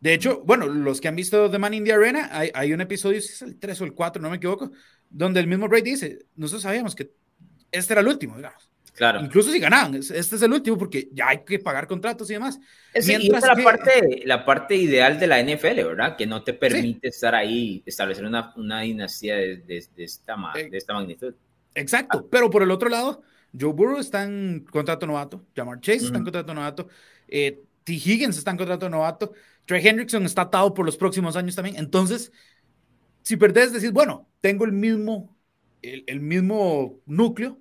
[0.00, 2.80] De hecho, bueno, los que han visto The Man in the Arena, hay, hay un
[2.80, 4.70] episodio, si es el 3 o el 4, no me equivoco,
[5.08, 7.10] donde el mismo Bray dice, nosotros sabíamos que
[7.70, 8.70] este era el último, digamos.
[8.94, 9.20] Claro.
[9.20, 12.58] Incluso si ganaban, este es el último porque ya hay que pagar contratos y demás.
[12.92, 16.16] Es, y es la, parte, la parte ideal de la NFL, ¿verdad?
[16.16, 20.68] Que no te permite estar ahí, establecer una, una dinastía de, de, de, esta, eh,
[20.68, 21.34] de esta magnitud.
[21.74, 23.22] Exacto, pero por el otro lado,
[23.58, 26.88] Joe Burrow está en contrato novato, Jamar Chase está en contrato novato,
[27.28, 27.92] eh, T.
[27.92, 29.32] Higgins está en contrato novato,
[29.66, 31.76] Trey Hendrickson está atado por los próximos años también.
[31.76, 32.32] Entonces,
[33.22, 35.36] si perdés, decís, bueno, tengo el mismo,
[35.82, 37.60] el, mismo núcleo,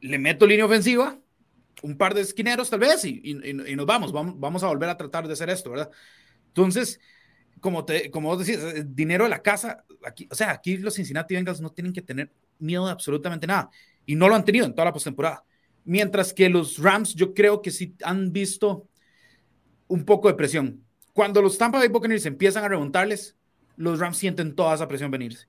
[0.00, 1.18] le meto línea ofensiva,
[1.82, 4.96] un par de esquineros tal vez y, y, nos vamos, vamos, vamos a volver a
[4.96, 5.90] tratar de hacer esto, ¿verdad?
[6.48, 7.00] Entonces,
[7.60, 8.60] como, te, como vos decís,
[8.94, 12.32] dinero de la casa, aquí, o sea, aquí los Cincinnati Bengals no tienen que tener
[12.58, 13.70] miedo de absolutamente nada
[14.04, 15.44] y no lo han tenido en toda la postemporada.
[15.84, 18.88] Mientras que los Rams, yo creo que sí han visto
[19.88, 20.81] un poco de presión.
[21.12, 23.36] Cuando los Tampa Bay Buccaneers empiezan a remontarles,
[23.76, 25.46] los Rams sienten toda esa presión venirse.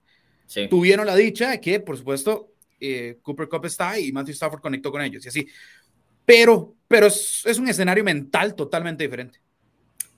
[0.70, 4.92] Tuvieron la dicha de que, por supuesto, eh, Cooper Cup está y Matthew Stafford conectó
[4.92, 5.48] con ellos y así.
[6.26, 9.40] Pero, pero es, un escenario mental totalmente diferente.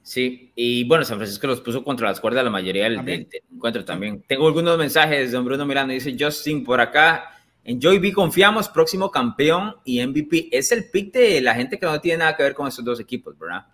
[0.01, 4.23] Sí, y bueno, San Francisco los puso contra las cuerdas la mayoría del, encuentro también.
[4.27, 7.31] Tengo algunos mensajes de don Bruno Miranda, dice Justin por acá.
[7.63, 10.49] En Joy B confiamos, próximo campeón y MVP.
[10.51, 12.99] Es el pick de la gente que no tiene nada que ver con estos dos
[12.99, 13.65] equipos, ¿verdad?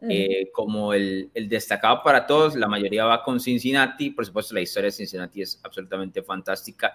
[0.00, 4.10] Eh, como el, el, destacado para todos, la mayoría va con Cincinnati.
[4.10, 6.92] Por supuesto, la historia de Cincinnati es absolutamente fantástica.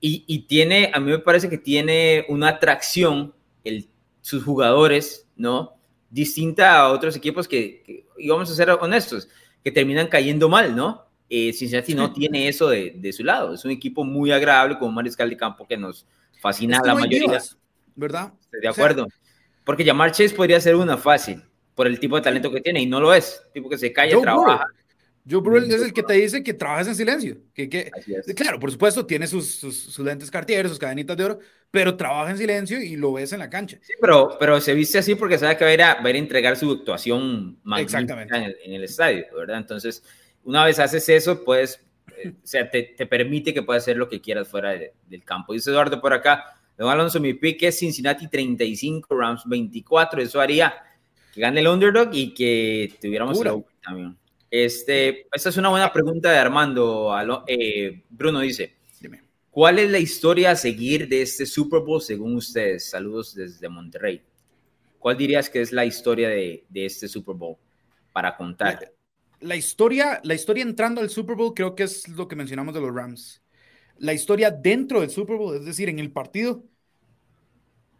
[0.00, 3.88] Y, y tiene, a mí me parece que tiene una atracción el,
[4.20, 5.76] sus jugadores, ¿no?
[6.10, 9.28] Distinta a otros equipos que, y vamos a ser honestos,
[9.62, 11.04] que terminan cayendo mal, ¿no?
[11.28, 13.54] Eh, Cincinnati no tiene eso de, de, su lado.
[13.54, 16.04] Es un equipo muy agradable con un mariscal de campo que nos
[16.40, 17.40] fascina a la mayoría.
[17.94, 18.32] ¿Verdad?
[18.50, 19.06] De acuerdo.
[19.62, 22.86] Porque llamar Chase podría ser una fácil por el tipo de talento que tiene y
[22.86, 23.42] no lo es.
[23.52, 24.66] Tipo que se calla, trabaja.
[25.28, 27.36] Joe Burrow es el que te dice que trabajas en silencio.
[27.54, 27.90] Que, que,
[28.34, 31.38] claro, por supuesto, tiene sus, sus, lentes Cartier, sus cadenitas de oro,
[31.70, 33.78] pero trabaja en silencio y lo ves en la cancha.
[33.82, 36.10] Sí, pero, pero se viste así porque sabe que va a ir a, va a,
[36.10, 39.58] entregar su actuación magnífica en el, en el estadio, ¿verdad?
[39.58, 40.02] Entonces,
[40.42, 41.80] una vez haces eso, pues,
[42.26, 45.52] o sea, te, te, permite que puedas hacer lo que quieras fuera del campo.
[45.52, 46.44] Dice Eduardo por acá,
[46.80, 50.22] Don Alonso, mi pick es Cincinnati 35, Rams 24.
[50.22, 50.74] Eso haría
[51.32, 53.40] que gane el underdog y que tuviéramos
[53.82, 54.16] también.
[54.50, 57.14] Este, esta es una buena pregunta de Armando.
[57.46, 59.22] Eh, Bruno dice, Dime.
[59.50, 62.90] ¿cuál es la historia a seguir de este Super Bowl según ustedes?
[62.90, 64.22] Saludos desde Monterrey.
[64.98, 67.56] ¿Cuál dirías que es la historia de, de este Super Bowl
[68.12, 68.92] para contar?
[69.40, 72.80] la historia, la historia entrando al Super Bowl creo que es lo que mencionamos de
[72.80, 73.42] los Rams.
[73.98, 76.64] La historia dentro del Super Bowl, es decir, en el partido,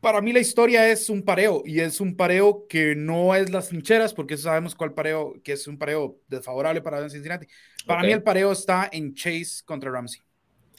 [0.01, 3.69] para mí la historia es un pareo y es un pareo que no es las
[3.69, 7.47] trincheras, porque sabemos cuál pareo, que es un pareo desfavorable para Cincinnati.
[7.87, 10.23] Para mí el pareo está en Chase contra Ramsey.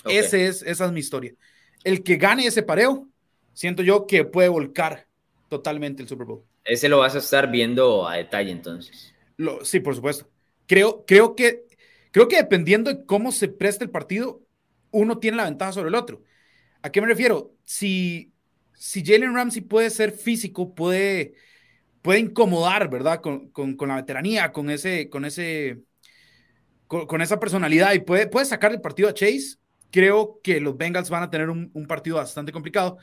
[0.05, 1.33] Ese es, esa es mi historia.
[1.83, 3.07] El que gane ese pareo,
[3.53, 5.07] siento yo que puede volcar
[5.49, 6.43] totalmente el Super Bowl.
[6.63, 9.13] Ese lo vas a estar viendo a detalle entonces.
[9.37, 10.27] Lo, sí, por supuesto.
[10.67, 11.65] Creo, creo, que,
[12.11, 14.41] creo que dependiendo de cómo se preste el partido,
[14.91, 16.23] uno tiene la ventaja sobre el otro.
[16.81, 17.53] ¿A qué me refiero?
[17.65, 18.31] Si,
[18.81, 21.35] si Jalen Ramsey puede ser físico, puede,
[22.01, 23.21] puede incomodar, ¿verdad?
[23.21, 25.83] Con, con, la veteranía, con ese, con ese,
[26.87, 29.57] con, esa personalidad y puede, puede sacar el partido a Chase,
[29.91, 32.97] creo que los Bengals van a tener un, un partido bastante complicado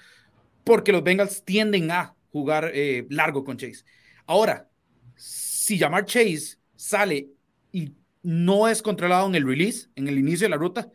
[0.65, 3.85] porque los Bengals tienden a jugar eh, largo con Chase.
[4.27, 4.69] Ahora,
[5.15, 7.29] si llamar Chase sale
[7.71, 10.91] y no es controlado en el release, en el inicio de la ruta,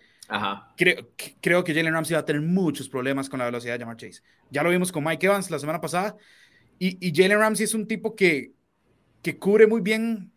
[0.78, 1.10] Creo,
[1.42, 4.22] creo que Jalen Ramsey va a tener muchos problemas con la velocidad de llamar Chase.
[4.50, 6.16] Ya lo vimos con Mike Evans la semana pasada.
[6.80, 8.54] Y, y Jalen Ramsey es un tipo que,
[9.22, 10.32] que cubre muy bien,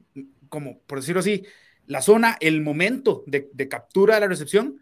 [0.49, 1.45] como por decirlo así,
[1.87, 4.81] la zona, el momento de, de captura de la recepción.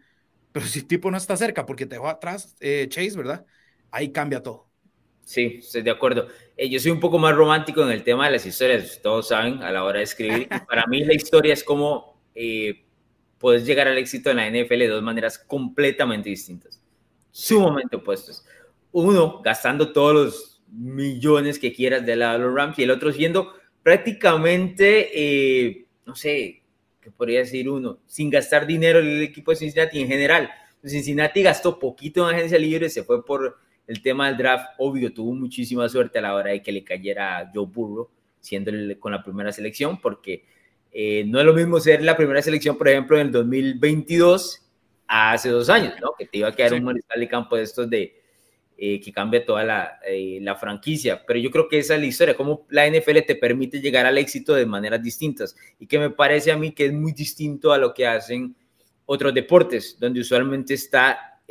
[0.51, 3.45] Pero si el tipo no está cerca porque te dejó atrás eh, Chase, ¿verdad?
[3.91, 4.69] Ahí cambia todo.
[5.25, 6.27] Sí, estoy de acuerdo.
[6.55, 9.63] Eh, yo soy un poco más romántico en el tema de las historias, todos saben,
[9.63, 10.47] a la hora de escribir.
[10.69, 12.84] Para mí la historia es como eh,
[13.37, 16.81] puedes llegar al éxito en la NFL de dos maneras completamente distintas,
[17.31, 18.45] sumamente opuestas.
[18.91, 23.53] Uno, gastando todos los millones que quieras de la los Rams y el otro siendo
[23.83, 26.63] prácticamente, eh, no sé,
[27.01, 27.99] ¿qué podría decir uno?
[28.07, 30.49] Sin gastar dinero el equipo de Cincinnati en general.
[30.83, 35.33] Cincinnati gastó poquito en agencia libre, se fue por el tema del draft, obvio, tuvo
[35.33, 39.51] muchísima suerte a la hora de que le cayera Joe Burrow, siendo con la primera
[39.51, 40.45] selección, porque
[40.97, 44.61] eh, no es lo mismo ser la primera selección, por ejemplo, en el 2022
[45.05, 46.13] hace dos años, ¿no?
[46.17, 48.15] Que te iba a quedar un mariscal de campo de estos de
[48.77, 51.21] eh, que cambia toda la, eh, la, franquicia.
[51.27, 54.17] Pero yo creo que esa es la historia, cómo la NFL te permite llegar al
[54.17, 57.77] éxito de maneras distintas y que me parece a mí que es muy distinto a
[57.77, 58.55] lo que hacen
[59.05, 61.41] otros deportes, donde usualmente está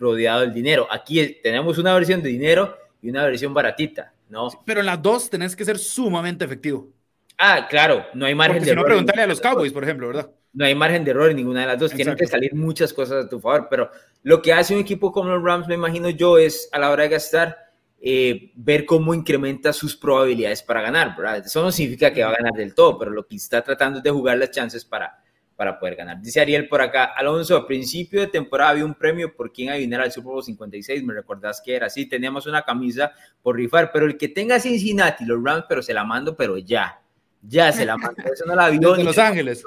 [0.00, 0.88] rodeado el dinero.
[0.90, 4.48] Aquí tenemos una versión de dinero y una versión baratita, ¿no?
[4.66, 6.97] pero en las dos tenés que ser sumamente efectivo.
[7.38, 8.82] Ah, claro, no hay margen de error.
[8.82, 10.30] Si no, preguntarle a los Cowboys, por ejemplo, ¿verdad?
[10.52, 11.92] No hay margen de error en ninguna de las dos.
[11.92, 13.68] Tienen que salir muchas cosas a tu favor.
[13.70, 13.90] Pero
[14.24, 17.04] lo que hace un equipo como los Rams, me imagino yo, es a la hora
[17.04, 17.56] de gastar,
[18.00, 21.46] eh, ver cómo incrementa sus probabilidades para ganar, ¿verdad?
[21.46, 24.04] Eso no significa que va a ganar del todo, pero lo que está tratando es
[24.04, 25.22] de jugar las chances para,
[25.54, 26.20] para poder ganar.
[26.20, 30.04] Dice Ariel por acá, Alonso, a principio de temporada había un premio por quien adivinara
[30.04, 34.06] el Super Bowl 56, me recordás que era así, teníamos una camisa por rifar, pero
[34.06, 37.00] el que tenga Cincinnati, los Rams, pero se la mando, pero ya
[37.42, 38.96] ya se la mandó, eso no la vio.
[38.96, 39.62] ni Los Ángeles.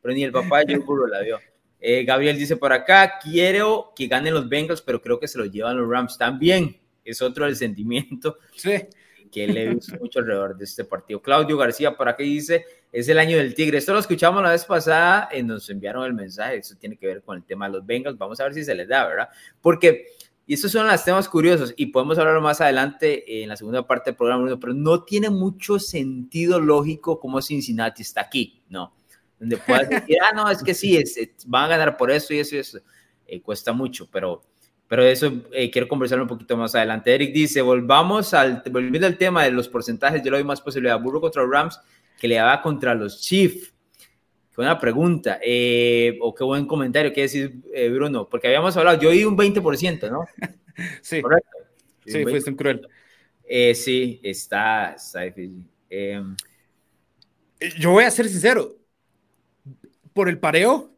[0.00, 1.38] pero ni el papá de Joe Burrow la vio.
[1.80, 5.50] Eh, Gabriel dice por acá, quiero que ganen los Bengals, pero creo que se los
[5.50, 6.76] llevan los Rams también.
[7.04, 8.38] Es otro del sentimiento
[9.30, 11.20] que le he visto mucho alrededor de este partido.
[11.20, 13.78] Claudio García por acá dice, es el año del Tigre.
[13.78, 17.22] Esto lo escuchamos la vez pasada, y nos enviaron el mensaje, eso tiene que ver
[17.22, 18.16] con el tema de los Bengals.
[18.16, 19.28] Vamos a ver si se les da, ¿verdad?
[19.60, 20.06] Porque
[20.46, 24.10] y estos son los temas curiosos y podemos hablar más adelante en la segunda parte
[24.10, 28.94] del programa, pero no tiene mucho sentido lógico como Cincinnati está aquí, ¿no?
[29.40, 32.38] Donde puedas decir, ah, no, es que sí, es, van a ganar por eso y
[32.38, 32.78] eso y eso.
[33.26, 34.42] Eh, cuesta mucho, pero,
[34.86, 37.14] pero eso eh, quiero conversar un poquito más adelante.
[37.14, 40.96] Eric dice, volvamos al, volviendo al tema de los porcentajes, yo le doy más posibilidad
[40.96, 41.80] a Burro contra Rams
[42.18, 43.73] que le daba contra los Chiefs.
[44.54, 49.00] Qué buena pregunta, eh, o qué buen comentario, qué decir, eh, Bruno, porque habíamos hablado,
[49.00, 50.28] yo di un 20%, ¿no?
[51.02, 51.20] sí.
[51.20, 51.50] Correcto.
[52.06, 52.88] Sí, fuiste un cruel.
[53.48, 55.64] Eh, sí, está, está difícil.
[55.90, 56.36] Em,
[57.80, 58.76] yo voy a ser sincero,
[60.12, 60.94] por el pareo,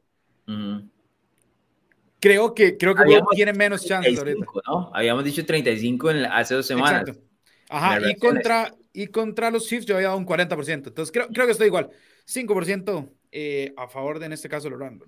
[2.20, 4.44] creo que, creo que tiene menos chances ahorita.
[4.66, 4.90] ¿no?
[4.92, 7.08] Habíamos dicho 35 en, hace dos semanas.
[7.08, 7.22] Exacto.
[7.70, 11.46] Ajá, y contra, y contra los Chiefs yo había dado un 40%, entonces creo, creo
[11.46, 11.88] que estoy igual.
[12.26, 14.98] 5% eh, a favor de, en este caso, Lorán,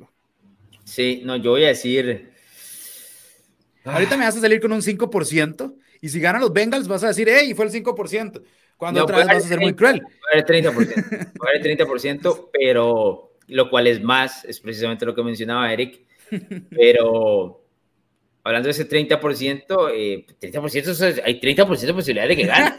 [0.85, 2.31] Sí, no, yo voy a decir...
[3.85, 7.09] Ahorita me vas a salir con un 5% y si ganan los Bengals vas a
[7.09, 8.43] decir, hey, fue el 5%.
[8.77, 10.03] Cuando otra vez vas a ser muy cruel.
[10.03, 15.23] Va a 30%, va a 30%, pero lo cual es más, es precisamente lo que
[15.23, 16.05] mencionaba Eric,
[16.69, 17.58] pero
[18.49, 22.75] hablando de ese 30%, eh, 30% hay 30% de posibilidad de que gane.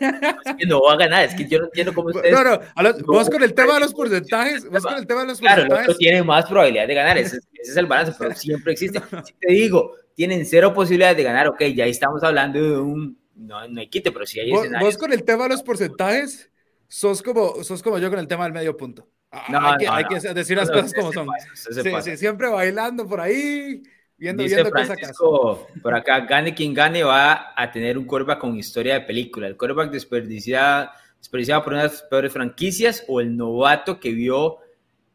[0.46, 2.34] es que no va a ganar, es que yo no entiendo cómo ustedes...
[2.34, 2.60] No, no,
[3.06, 5.66] vos con el tema de los porcentajes, vos con el tema de los porcentajes...
[5.68, 9.00] Claro, el otro tiene más probabilidad de ganar, ese, es el balance, pero siempre existe.
[9.26, 13.20] Si te digo, tienen cero posibilidades de ganar, ok, ya estamos hablando de un...
[13.36, 16.52] No, no hay quite, pero si hay vos, vos con el tema de los porcentajes,
[16.88, 19.08] sos como, sos como yo con el tema del medio punto.
[19.32, 21.28] Ah, no, hay, que, hay que decir las cosas como son.
[21.54, 23.84] sí, sí, siempre bailando por ahí
[24.20, 28.96] Viendo, Dice Francisco, por acá, gane quien gane va a tener un quarterback con historia
[28.96, 29.48] de película.
[29.48, 34.58] El quarterback desperdiciado, desperdiciado por unas peores franquicias o el novato que vio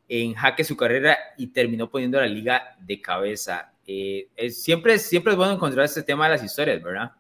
[0.09, 3.73] en jaque su carrera y terminó poniendo la liga de cabeza.
[3.87, 7.12] Eh, es, siempre, siempre es bueno encontrar este tema de las historias, ¿verdad?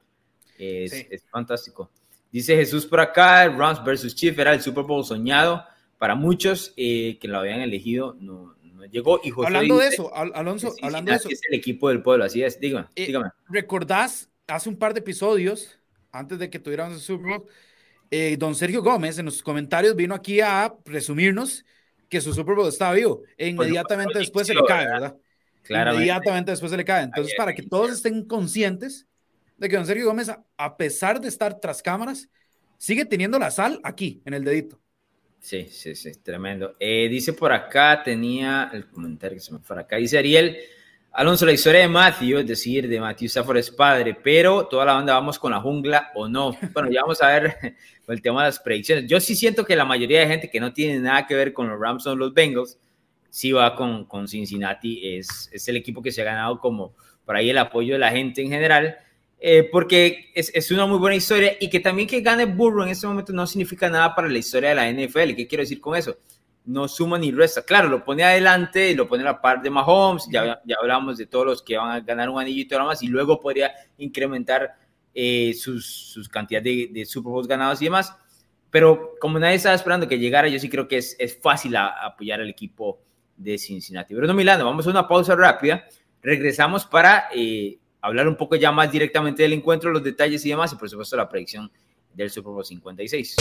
[0.58, 1.90] Es, es fantástico.
[2.32, 5.64] Dice Jesús por acá, Rams versus Chiefs era el Super Bowl soñado
[5.98, 8.53] para muchos eh, que lo habían elegido, no,
[8.90, 9.20] llegó.
[9.22, 11.28] Y hablando de eso, Alonso, hablando de eso.
[11.28, 13.30] Es el equipo del pueblo, así es, dígame, eh, dígame.
[13.48, 15.78] ¿Recordás hace un par de episodios,
[16.12, 17.46] antes de que tuviéramos el Super Bowl,
[18.10, 21.64] eh, don Sergio Gómez en los comentarios vino aquí a presumirnos
[22.08, 25.16] que su Super Bowl estaba vivo e inmediatamente después se le cae, ¿verdad?
[25.68, 27.04] Inmediatamente después se le cae.
[27.04, 29.06] Entonces, para que todos estén conscientes
[29.56, 32.28] de que don Sergio Gómez, a pesar de estar tras cámaras,
[32.78, 34.80] sigue teniendo la sal aquí, en el dedito.
[35.44, 36.72] Sí, sí, sí, tremendo.
[36.80, 40.56] Eh, dice por acá, tenía el comentario que se me fue acá, dice Ariel,
[41.12, 44.94] Alonso, la historia de Matthew, es decir, de Matthew Stafford es padre, pero toda la
[44.94, 46.56] banda vamos con la jungla o no.
[46.72, 47.76] Bueno, ya vamos a ver
[48.08, 49.06] el tema de las predicciones.
[49.06, 51.68] Yo sí siento que la mayoría de gente que no tiene nada que ver con
[51.68, 52.78] los Rams o los Bengals,
[53.28, 56.94] sí va con, con Cincinnati, es, es el equipo que se ha ganado como
[57.26, 58.96] por ahí el apoyo de la gente en general.
[59.46, 62.88] Eh, porque es, es, una muy buena historia y que también que gane Burrow en
[62.88, 65.34] este momento no significa nada para la historia de la NFL.
[65.34, 66.16] ¿Qué quiero decir con eso?
[66.64, 67.62] No suma ni resta.
[67.62, 70.28] Claro, lo pone adelante y lo pone a la par de Mahomes.
[70.30, 72.86] Ya, ya hablamos de todos los que van a ganar un anillo y todo lo
[72.86, 74.76] más y luego podría incrementar
[75.12, 78.16] eh, sus, sus cantidades de, de, Super Bowls ganados y demás.
[78.70, 82.40] Pero como nadie estaba esperando que llegara, yo sí creo que es, es fácil apoyar
[82.40, 83.02] al equipo
[83.36, 84.14] de Cincinnati.
[84.14, 85.84] Bruno Milano, vamos a una pausa rápida.
[86.22, 90.72] Regresamos para eh, hablar un poco ya más directamente del encuentro, los detalles y demás,
[90.74, 91.70] y por supuesto la predicción
[92.12, 93.36] del Super Bowl 56.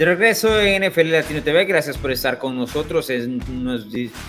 [0.00, 3.38] De regreso en NFL Latino TV, gracias por estar con nosotros en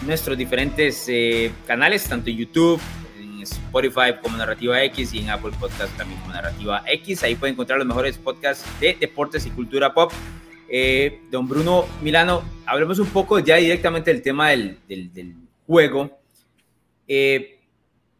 [0.05, 2.77] nuestros diferentes eh, canales, tanto en YouTube,
[3.17, 7.23] en Spotify como Narrativa X y en Apple Podcast también como Narrativa X.
[7.23, 10.11] Ahí pueden encontrar los mejores podcasts de deportes y cultura pop.
[10.67, 14.77] Eh, don Bruno Milano, hablemos un poco ya directamente del tema del,
[15.65, 16.19] juego.
[17.07, 17.61] Eh,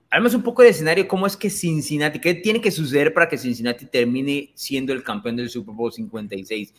[0.09, 3.37] hablemos un poco del escenario, cómo es que Cincinnati, qué tiene que suceder para que
[3.37, 6.73] Cincinnati termine siendo el campeón del Super Bowl 56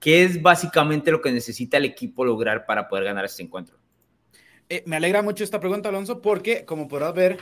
[0.00, 3.78] ¿Qué es básicamente lo que necesita el equipo lograr para poder ganar este encuentro?
[4.68, 7.38] Eh, me alegra mucho esta pregunta, Alonso, porque como podrás ver,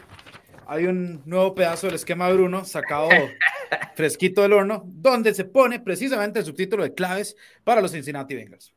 [0.66, 3.08] hay un nuevo pedazo del esquema de Bruno sacado
[3.94, 8.74] fresquito del horno, donde se pone precisamente el subtítulo de claves para los Cincinnati Bengals.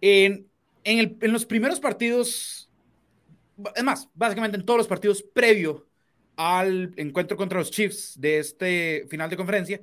[0.00, 0.46] En,
[0.84, 2.70] en los primeros partidos,
[3.74, 5.88] es más, básicamente en todos los partidos previo
[6.36, 9.80] al encuentro contra los Chiefs de este final de conferencia,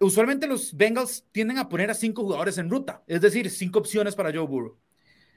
[0.00, 4.14] usualmente los Bengals tienden a poner a cinco jugadores en ruta, es decir, cinco opciones
[4.14, 4.78] para Joe Burrow.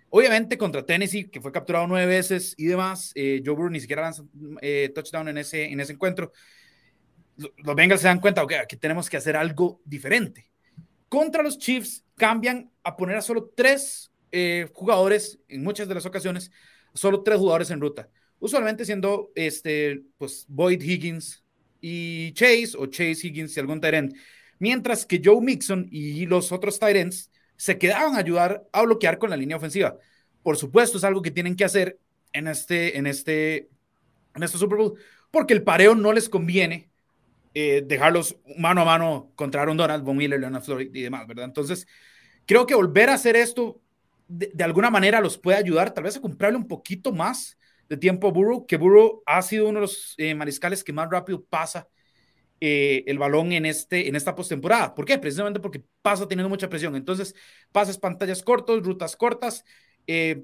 [0.09, 4.03] Obviamente contra Tennessee, que fue capturado nueve veces y demás, eh, Joe Burrow ni siquiera
[4.03, 4.23] lanza
[4.61, 6.31] eh, touchdown en ese, en ese encuentro.
[7.35, 10.51] Los Bengals se dan cuenta, ok, aquí tenemos que hacer algo diferente.
[11.09, 16.05] Contra los Chiefs cambian a poner a solo tres eh, jugadores, en muchas de las
[16.05, 16.51] ocasiones,
[16.93, 18.09] solo tres jugadores en ruta.
[18.39, 21.43] Usualmente siendo este, pues, Boyd Higgins
[21.81, 24.13] y Chase, o Chase Higgins y algún Tyrant
[24.59, 29.29] mientras que Joe Mixon y los otros Tyrants se quedaban a ayudar a bloquear con
[29.29, 29.97] la línea ofensiva.
[30.41, 31.99] Por supuesto, es algo que tienen que hacer
[32.33, 33.69] en este, en este,
[34.35, 34.93] en este Super Bowl,
[35.31, 36.89] porque el pareo no les conviene
[37.53, 41.45] eh, dejarlos mano a mano contra Aaron Donald, Von Miller, Leonard Floyd y demás, ¿verdad?
[41.45, 41.87] Entonces,
[42.45, 43.79] creo que volver a hacer esto
[44.27, 48.27] de, alguna manera los puede ayudar, tal vez a comprarle un poquito más de tiempo
[48.27, 51.87] a Burrow, que Burrow ha sido uno de los eh, mariscales que más rápido pasa
[52.59, 54.95] eh, el balón en, este, en esta postemporada.
[54.95, 55.17] ¿Por qué?
[55.17, 56.95] Precisamente porque pasa teniendo mucha presión.
[56.95, 57.35] Entonces,
[57.71, 59.65] pases pantallas cortos, rutas cortas.
[60.07, 60.43] Eh,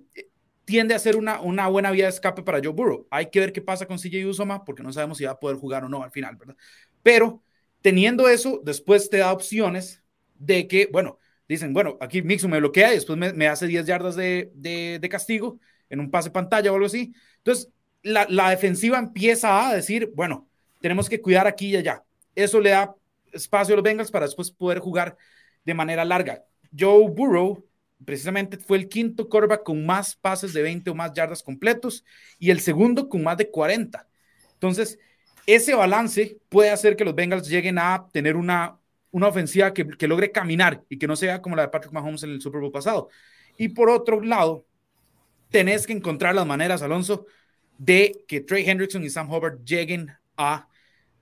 [0.65, 3.07] tiende a ser una, una buena vía de escape para Joe Burrow.
[3.09, 5.57] Hay que ver qué pasa con CJ Usoma porque no sabemos si va a poder
[5.57, 6.55] jugar o no al final, ¿verdad?
[7.01, 7.43] Pero
[7.81, 10.03] teniendo eso, después te da opciones
[10.37, 14.15] de que, bueno, dicen, bueno, aquí Mixon me bloquea y después me, hace 10 yardas
[14.15, 17.13] de, de, castigo en un pase pantalla o algo así.
[17.37, 17.71] Entonces,
[18.03, 20.48] la, la, defensiva empieza a decir, bueno,
[20.79, 22.03] tenemos que cuidar aquí y allá.
[22.35, 22.95] Eso le da
[23.31, 25.17] espacio a los Bengals para después poder jugar
[25.65, 26.43] de manera larga.
[26.77, 27.65] Joe Burrow
[28.05, 32.05] precisamente fue el quinto quarterback con más pases de 20 o más yardas completos
[32.37, 34.07] y el segundo con más de 40.
[34.53, 34.99] Entonces,
[35.45, 38.79] ese balance puede hacer que los Bengals lleguen a tener una,
[39.11, 42.23] una ofensiva que, que logre caminar y que no sea como la de Patrick Mahomes
[42.23, 43.09] en el Super Bowl pasado.
[43.57, 44.65] Y por otro lado,
[45.49, 47.25] tenés que encontrar las maneras, Alonso,
[47.77, 50.68] de que Trey Hendrickson y Sam Hubbard lleguen a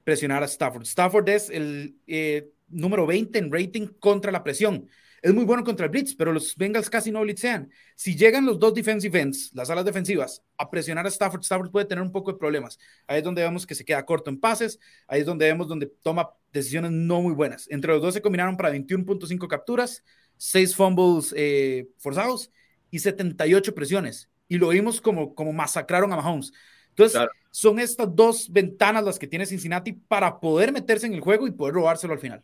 [0.08, 0.84] presionar a Stafford.
[0.84, 4.88] Stafford es el eh, número 20 en rating contra la presión.
[5.22, 7.70] Es muy bueno contra el blitz, pero los Bengals casi no blitzean.
[7.94, 11.88] Si llegan los dos defensive ends, las alas defensivas, a presionar a Stafford, Stafford puede
[11.88, 12.80] tener un poco de problemas.
[13.06, 14.80] Ahí es donde vemos que se queda corto en pases,
[15.10, 17.68] ahí es donde vemos donde toma decisiones no muy buenas.
[17.70, 20.06] Entre los dos se combinaron para 21.5 capturas,
[20.38, 22.50] 6 fumbles eh, forzados
[22.92, 24.30] y 78 presiones.
[24.48, 26.54] Y lo vimos como, como masacraron a Mahomes.
[26.98, 27.22] Entonces,
[27.52, 31.52] son estas dos ventanas las que tiene Cincinnati para poder meterse en el juego y
[31.52, 32.44] poder robárselo al final.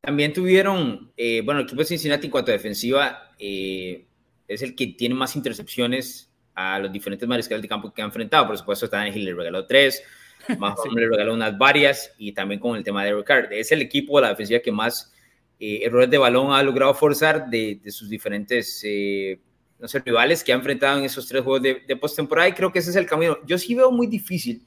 [0.00, 4.06] También tuvieron, eh, bueno, el equipo de Cincinnati en cuanto a defensiva eh,
[4.48, 8.46] es el que tiene más intercepciones a los diferentes mariscales de campo que ha enfrentado.
[8.46, 10.02] Por supuesto, Hill le regaló tres,
[10.58, 13.52] Mahomes le regaló unas varias y también con el tema de Ricard.
[13.52, 15.12] Es el equipo de la defensiva que más
[15.58, 18.82] eh, errores de balón ha logrado forzar de, sus diferentes
[19.80, 22.72] no sé, rivales que ha enfrentado en esos tres juegos de, de postemporada y creo
[22.72, 23.38] que ese es el camino.
[23.46, 24.66] Yo sí veo muy difícil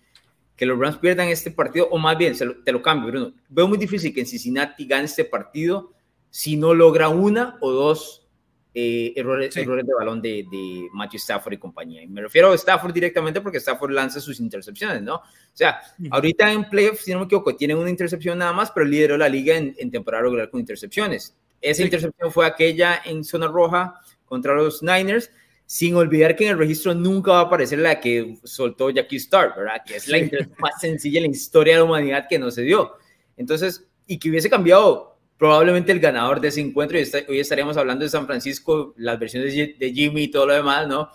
[0.55, 3.33] que los Rams pierdan este partido, o más bien, te lo cambio, Bruno.
[3.49, 5.91] Veo muy difícil que en Cincinnati gane este partido
[6.29, 8.27] si no logra una o dos
[8.75, 12.01] eh, errores, errores de balón de, de, Matthew Stafford y compañía.
[12.01, 15.15] Y me refiero a Stafford directamente porque Stafford lanza sus intercepciones, ¿no?
[15.15, 15.21] O
[15.53, 19.17] sea, ahorita en playoffs, si no me equivoco, tiene una intercepción nada más, pero lideró
[19.17, 21.35] la liga en, en temporada regular con intercepciones.
[21.61, 23.99] Esa intercepción fue aquella en zona roja
[24.33, 25.29] contra los Niners
[25.67, 29.53] sin olvidar que en el registro nunca va a aparecer la que soltó Jackie Starr,
[29.55, 29.83] ¿verdad?
[29.85, 30.17] Que es la
[30.57, 32.93] más sencilla en la historia de la humanidad que no se dio.
[33.37, 38.03] Entonces, y que hubiese cambiado probablemente el ganador de ese encuentro, y hoy estaríamos hablando
[38.03, 41.09] de San Francisco, las versiones de Jimmy y todo lo demás, ¿no?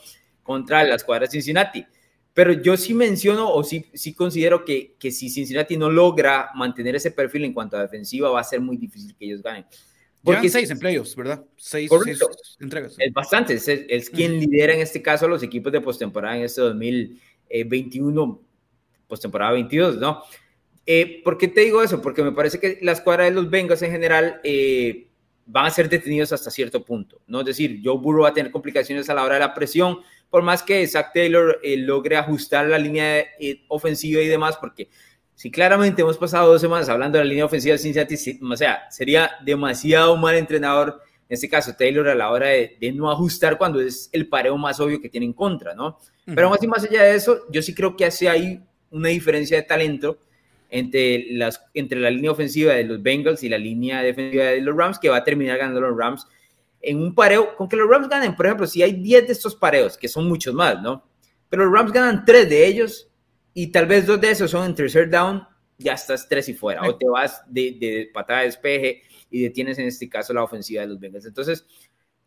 [0.44, 1.84] Contra las cuadras de Cincinnati.
[2.32, 6.94] Pero yo sí menciono o sí, sí considero que, que si Cincinnati no logra mantener
[6.94, 9.66] ese perfil en cuanto a defensiva, va a ser muy difícil que ellos ganen.
[10.34, 11.44] Porque seis en playoffs, ¿verdad?
[11.56, 11.90] Seis,
[12.60, 12.96] entregas.
[12.98, 16.60] Es bastante, es, quien lidera en este caso a los equipos de postemporada en este
[16.60, 18.40] 2021,
[19.06, 20.22] postemporada 22, ¿no?
[20.86, 22.00] Eh, ¿Por qué te digo eso?
[22.00, 25.08] Porque me parece que la escuadra de los Bengals en general eh,
[25.46, 27.40] van a ser detenidos hasta cierto punto, ¿no?
[27.40, 29.98] Es decir, Joe Burrow va a tener complicaciones a la hora de la presión,
[30.30, 33.24] por más que Zach Taylor eh, logre ajustar la línea
[33.68, 34.88] ofensiva y demás, porque
[35.38, 38.90] si claramente hemos pasado dos semanas hablando de la línea ofensiva de Cincinnati, o sea,
[38.90, 43.80] sería demasiado mal entrenador, en este caso Taylor, a la hora de, no ajustar cuando
[43.80, 45.96] es el pareo más obvio que tiene en contra, ¿no?
[46.26, 48.60] Pero más y más allá de eso, yo sí creo que hace ahí
[48.90, 50.18] una diferencia de talento
[50.70, 54.76] entre, las, entre la línea ofensiva de los Bengals y la línea defensiva de los
[54.76, 56.26] Rams, que va a terminar ganando los Rams
[56.82, 59.54] en un pareo, con que los Rams ganen, por ejemplo, si hay 10 de estos
[59.54, 61.04] pareos, que son muchos más, ¿no?
[61.48, 63.07] Pero los Rams ganan 3 de ellos,
[63.60, 65.42] y tal vez dos de esos son en tercer down,
[65.78, 69.02] ya estás tres y fuera, o te vas de, de patada de despeje
[69.32, 71.26] y detienes en este caso la ofensiva de los Bengals.
[71.26, 71.66] Entonces,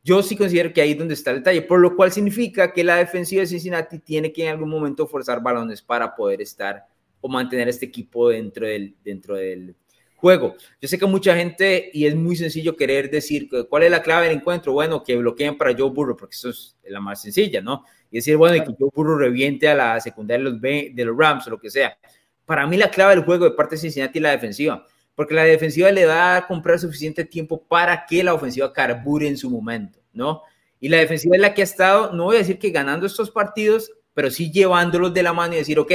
[0.03, 2.83] yo sí considero que ahí es donde está el detalle, por lo cual significa que
[2.83, 6.85] la defensiva de Cincinnati tiene que en algún momento forzar balones para poder estar
[7.21, 9.73] o mantener este equipo dentro del, dentro del
[10.17, 10.57] juego.
[10.81, 14.27] Yo sé que mucha gente, y es muy sencillo querer decir cuál es la clave
[14.27, 17.85] del encuentro, bueno, que bloqueen para Joe Burrow, porque eso es la más sencilla, ¿no?
[18.11, 21.17] Y decir, bueno, y que Joe Burrow reviente a la secundaria de los, de los
[21.17, 21.97] Rams o lo que sea.
[22.45, 24.85] Para mí la clave del juego de parte de Cincinnati es la defensiva,
[25.15, 29.37] porque la defensiva le va a comprar suficiente tiempo para que la ofensiva carbure en
[29.37, 30.43] su momento, ¿no?
[30.79, 33.31] Y la defensiva es la que ha estado, no voy a decir que ganando estos
[33.31, 35.91] partidos, pero sí llevándolos de la mano y decir, ok,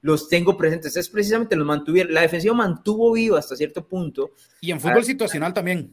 [0.00, 0.96] los tengo presentes.
[0.96, 2.12] Es precisamente los mantuvieron.
[2.12, 4.32] La defensiva mantuvo vivo hasta cierto punto.
[4.60, 5.92] Y en fútbol situacional también.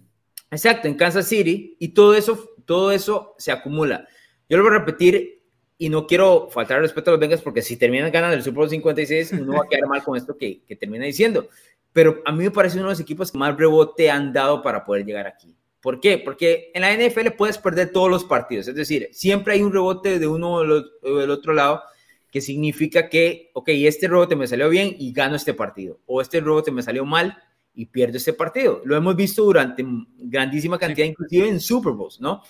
[0.52, 1.76] Exacto, en Kansas City.
[1.80, 4.08] Y todo eso, todo eso se acumula.
[4.50, 5.35] Yo lo voy a repetir
[5.78, 8.70] y no quiero faltar respeto a los Bengals porque si terminan ganando el Super Bowl
[8.70, 11.50] 56, uno va a quedar mal con esto que, que termina diciendo.
[11.92, 14.84] Pero a mí me parece uno de los equipos que más rebote han dado para
[14.84, 15.56] poder llegar aquí.
[15.82, 16.18] ¿Por qué?
[16.18, 18.68] Porque en la NFL puedes perder todos los partidos.
[18.68, 21.84] Es decir, siempre hay un rebote de uno o del otro lado
[22.32, 26.00] que significa que, ok, este rebote me salió bien y gano este partido.
[26.06, 27.38] O este rebote me salió mal
[27.74, 28.82] y pierdo este partido.
[28.84, 29.86] Lo hemos visto durante
[30.18, 32.42] grandísima cantidad, inclusive en Super Bowls, ¿no?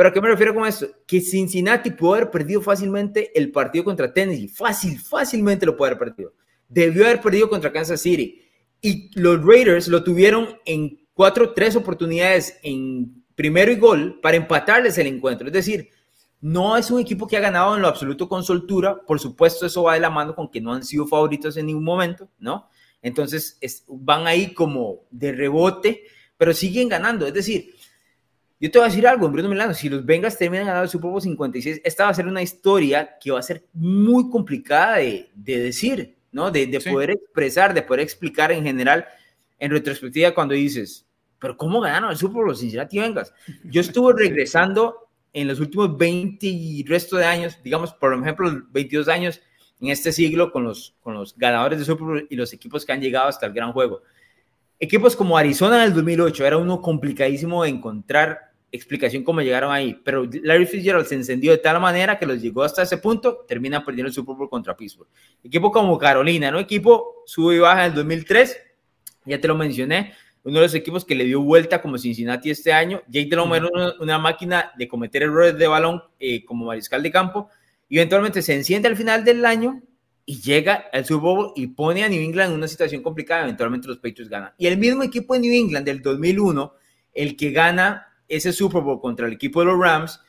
[0.00, 0.86] Pero ¿a qué me refiero con esto?
[1.06, 4.48] Que Cincinnati pudo haber perdido fácilmente el partido contra Tennessee.
[4.48, 6.32] Fácil, fácilmente lo pudo haber perdido.
[6.66, 8.40] Debió haber perdido contra Kansas City.
[8.80, 14.96] Y los Raiders lo tuvieron en cuatro, tres oportunidades en primero y gol para empatarles
[14.96, 15.48] el encuentro.
[15.48, 15.90] Es decir,
[16.40, 19.02] no es un equipo que ha ganado en lo absoluto con soltura.
[19.02, 21.84] Por supuesto, eso va de la mano con que no han sido favoritos en ningún
[21.84, 22.70] momento, ¿no?
[23.02, 26.04] Entonces van ahí como de rebote,
[26.38, 27.26] pero siguen ganando.
[27.26, 27.74] Es decir,
[28.60, 31.10] yo te voy a decir algo, Bruno Milano, si los Bengals terminan ganando el Super
[31.10, 35.30] Bowl 56, esta va a ser una historia que va a ser muy complicada de,
[35.34, 36.50] decir, ¿no?
[36.50, 39.06] De, poder expresar, de poder explicar en general,
[39.58, 41.06] en retrospectiva, cuando dices,
[41.38, 43.32] pero ¿cómo ganaron el Super Bowl Cincinnati Bengals?
[43.64, 49.08] Yo estuve regresando en los últimos 20 y resto de años, digamos, por ejemplo, 22
[49.08, 49.40] años
[49.80, 52.92] en este siglo con los, con los ganadores de Super Bowl y los equipos que
[52.92, 54.02] han llegado hasta el gran juego.
[54.78, 60.00] Equipos como Arizona en el 2008 era uno complicadísimo de encontrar explicación cómo llegaron ahí,
[60.04, 63.84] pero Larry Fitzgerald se encendió de tal manera que los llegó hasta ese punto, termina
[63.84, 65.08] perdiendo el Super Bowl contra Pittsburgh.
[65.42, 66.58] Equipo como Carolina, ¿no?
[66.58, 68.56] Equipo sube y baja en el 2003,
[69.24, 70.12] ya te lo mencioné,
[70.42, 73.02] uno de los equipos que le dio vuelta como Cincinnati este año.
[73.08, 73.68] Jake Delhomme era
[74.00, 77.48] una, máquina de cometer errores de balón eh, como mariscal de campo,
[77.88, 79.82] y eventualmente se enciende al final del año
[80.24, 83.88] y llega al Super Bowl y pone a New England en una situación complicada, eventualmente
[83.88, 84.52] los Patriots ganan.
[84.58, 86.72] Y el mismo equipo de New England del 2001,
[87.12, 90.20] el que gana ese Super Bowl contra el equipo de los Rams,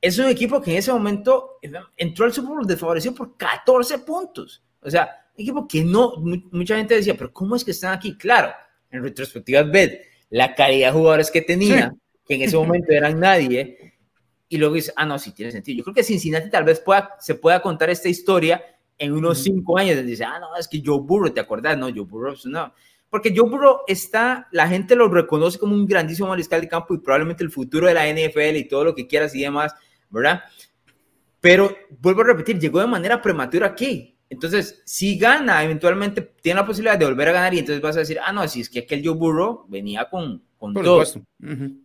[0.00, 1.58] es un equipo que en ese momento
[1.96, 4.62] entró al Super Bowl desfavorecido por 14 puntos.
[4.82, 6.14] O sea, un equipo que no,
[6.50, 8.18] mucha gente decía, pero ¿cómo es que están aquí?
[8.18, 8.52] Claro,
[8.90, 11.94] en retrospectiva, ves la calidad de jugadores que tenía,
[12.26, 13.94] que en ese momento eran nadie,
[14.48, 15.78] y luego dice, ah, no, sí tiene sentido.
[15.78, 18.62] Yo creo que Cincinnati tal vez pueda, se pueda contar esta historia
[18.98, 21.78] en unos cinco años, y dice, ah, no, es que Joe Burrow, ¿te acuerdas?
[21.78, 22.74] No, Joe Burrow, no
[23.14, 26.98] porque Joe Burrow está, la gente lo reconoce como un grandísimo mariscal de campo y
[26.98, 29.72] probablemente el futuro de la NFL y todo lo que quieras y demás,
[30.10, 30.42] ¿verdad?
[31.40, 34.18] Pero vuelvo a repetir, llegó de manera prematura aquí.
[34.28, 38.00] Entonces, si gana, eventualmente tiene la posibilidad de volver a ganar y entonces vas a
[38.00, 41.04] decir, ah, no, si es que aquel Joe Burrow venía con, con todo.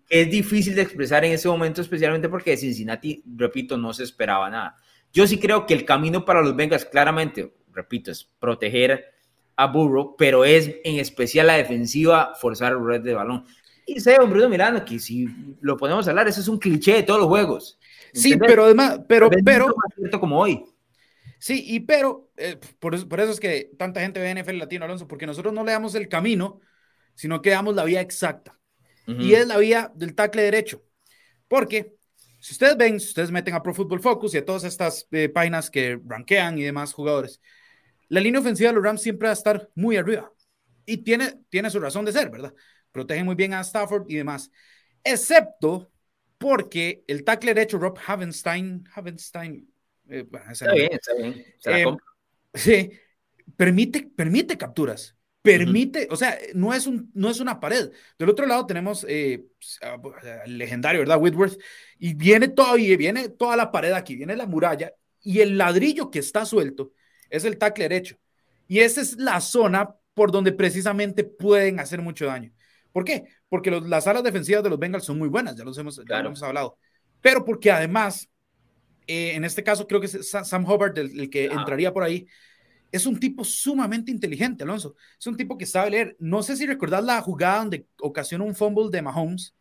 [0.09, 4.49] Es difícil de expresar en ese momento, especialmente porque de Cincinnati, repito, no se esperaba
[4.49, 4.77] nada.
[5.13, 9.18] Yo sí creo que el camino para los Bengals, claramente, repito, es proteger
[9.59, 13.45] a Burrow, pero es en especial la defensiva forzar el red de balón.
[13.85, 15.27] Y sé, hombre, mirando que si
[15.59, 17.77] lo podemos hablar, eso es un cliché de todos los juegos.
[18.13, 20.63] Sí, pero además, pero, pero, cierto como hoy.
[21.39, 24.85] Sí, y pero, eh, por, eso, por, eso, es que tanta gente ve NFL Latino,
[24.85, 26.61] Alonso, porque nosotros no le damos el camino,
[27.13, 28.57] sino que damos la vía exacta.
[29.07, 30.83] Y es la vía del tackle derecho.
[31.49, 31.95] Porque,
[32.39, 35.27] si ustedes ven, si ustedes meten a Pro Football Focus y a todas estas eh,
[35.27, 37.41] páginas que rankean y demás jugadores,
[38.09, 40.31] la línea ofensiva de los Rams siempre va a estar muy arriba.
[40.85, 42.53] Y tiene, tiene su razón de ser, ¿verdad?
[42.91, 44.51] Protegen muy bien a Stafford y demás.
[45.03, 45.91] Excepto
[46.37, 49.71] porque el tackle derecho, Rob Havenstein, Havenstein
[50.09, 51.45] eh, está bien, está bien.
[51.65, 51.97] Eh,
[52.53, 52.91] sí,
[53.55, 55.15] permite, permite capturas.
[55.41, 57.91] Permite, o sea, no es, un, no es una pared.
[58.17, 59.45] Del otro lado tenemos eh,
[60.45, 61.21] el legendario, ¿verdad?
[61.21, 61.57] Whitworth.
[61.97, 64.93] Y viene todo, y viene toda la pared aquí, viene la muralla.
[65.21, 66.91] Y el ladrillo que está suelto
[67.29, 68.17] es el tackle derecho.
[68.67, 72.51] Y esa es la zona por donde precisamente pueden hacer mucho daño.
[72.91, 73.25] ¿Por qué?
[73.47, 76.77] Porque las alas defensivas de los Bengals son muy buenas, ya los hemos, hemos hablado.
[77.21, 78.29] Pero porque además,
[79.07, 82.27] eh, en este caso creo que es Sam Hubbard el, que entraría por ahí,
[82.91, 84.95] es un tipo sumamente inteligente, Alonso.
[85.19, 86.15] Es un tipo que sabe leer.
[86.19, 89.55] No sé si recordás la jugada donde ocasionó un fumble de Mahomes.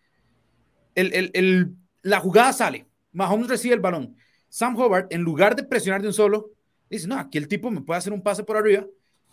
[0.94, 4.16] El, la jugada sale, Mahomes recibe el balón.
[4.48, 6.50] Sam Hubbard, en lugar de presionar de un solo,
[6.90, 8.86] Dice, no, aquí el tipo me puede hacer un pase por arriba,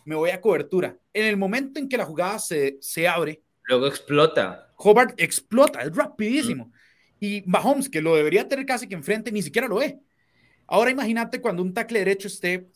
[0.04, 0.96] me voy a cobertura.
[1.12, 4.72] En el momento en que la jugada se, se abre, luego explota.
[4.76, 6.70] Hobart explota, es rapidísimo.
[7.18, 9.98] Y Mahomes, que lo debería tener casi que enfrente, ni siquiera lo ve.
[10.66, 12.68] Ahora imagínate cuando un tackle derecho esté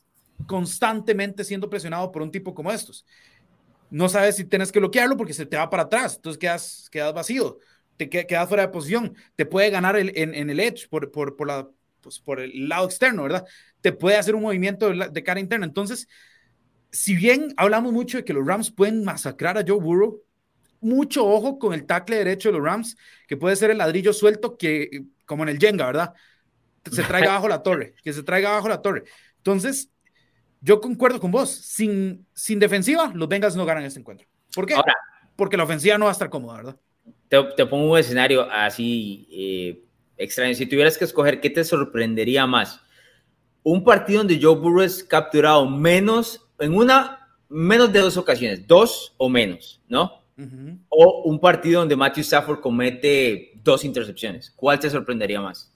[0.47, 3.05] constantemente siendo presionado por un tipo como estos.
[3.91, 7.13] No sabes si tienes que bloquearlo porque se te va para atrás, entonces quedas, quedas
[7.13, 7.59] vacío,
[7.97, 11.37] te quedas fuera de posición, te puede ganar el, en, en, el edge por, por,
[11.37, 11.69] por, la,
[12.01, 13.45] pues, por el lado externo, ¿verdad?
[13.81, 15.67] Te puede hacer un movimiento de, cara interna.
[15.67, 16.09] Entonces,
[16.91, 20.23] si bien hablamos mucho de que los Rams pueden masacrar a Joe Burrow,
[20.81, 24.57] mucho ojo con el tackle derecho de los Rams, que puede ser el ladrillo suelto
[24.57, 26.15] que, como en el Jenga, ¿verdad?
[26.91, 29.05] Se traiga abajo la torre, que se traiga abajo la torre.
[29.37, 29.91] Entonces,
[30.61, 34.27] yo concuerdo con vos, sin, sin defensiva, los Bengals no ganan este encuentro.
[34.55, 34.75] ¿Por qué?
[35.37, 36.77] Porque la ofensiva no va a estar cómoda, ¿verdad?
[37.29, 39.85] Te, pongo un escenario así eh,
[40.17, 40.55] extraño.
[40.55, 42.81] Si tuvieras que escoger, ¿qué te sorprendería más?
[43.63, 49.15] Un partido donde Joe Burrow es capturado menos, en una, menos de dos ocasiones, dos
[49.17, 50.21] o menos, ¿no?
[50.89, 54.51] o un partido donde Matthew Stafford comete dos intercepciones.
[54.51, 55.71] ¿Cuál te sorprendería más?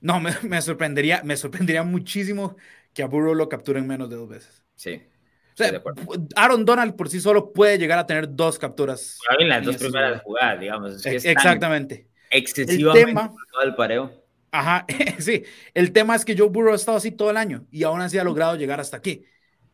[0.00, 2.56] No, me, sorprendería, me sorprendería muchísimo
[2.92, 4.62] que a Burrow lo capturen menos de dos veces.
[4.74, 5.02] Sí.
[5.54, 5.82] O sea,
[6.34, 9.18] Aaron Donald por sí solo puede llegar a tener dos capturas.
[9.38, 11.06] En las dos primeras jugadas, digamos.
[11.06, 12.08] Exactamente.
[12.30, 13.30] Excesivamente el tema,
[13.62, 14.21] el pareo.
[14.52, 14.86] Ajá,
[15.18, 15.42] sí.
[15.74, 18.18] El tema es que Joe Burrow ha estado así todo el año y aún así
[18.18, 19.24] ha logrado llegar hasta aquí.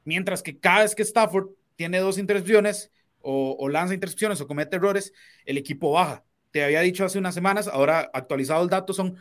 [0.04, 4.76] Mientras que cada vez que Stafford tiene dos intercepciones o, o lanza intercepciones o comete
[4.76, 5.12] errores,
[5.44, 6.24] el equipo baja.
[6.50, 9.18] Te había dicho hace unas semanas, ahora actualizado el dato, son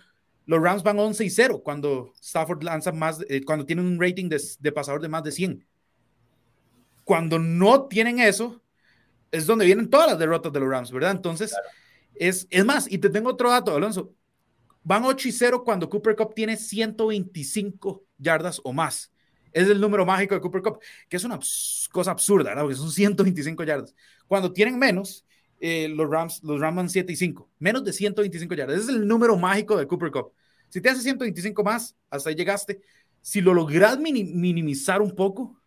[0.47, 4.29] los Rams van 11 y 0 cuando Stafford lanza más, eh, cuando tienen un rating
[4.29, 5.67] de, pasador de más de 100.
[7.03, 8.61] Cuando no tienen eso,
[9.31, 11.11] es donde vienen todas las derrotas de los Rams, ¿verdad?
[11.11, 11.53] Entonces,
[12.15, 14.13] es, es más, y te tengo otro dato, Alonso.
[14.87, 19.11] Van 8 y 0 cuando Cooper Cup tiene 125 yardas o más.
[19.51, 20.79] Es el número mágico de Cooper Cup,
[21.09, 21.37] que es una
[21.91, 22.61] cosa absurda, ¿verdad?
[22.61, 23.93] Porque son 125 yardas.
[24.27, 25.25] Cuando tienen menos,
[25.59, 28.77] eh, los Rams, los Rams van 7 y 5, menos de 125 yardas.
[28.77, 30.31] Ese es el número mágico de Cooper Cup.
[30.69, 32.79] Si te hace 125 más, hasta ahí llegaste.
[33.21, 35.59] Si lo logras minimizar un poco,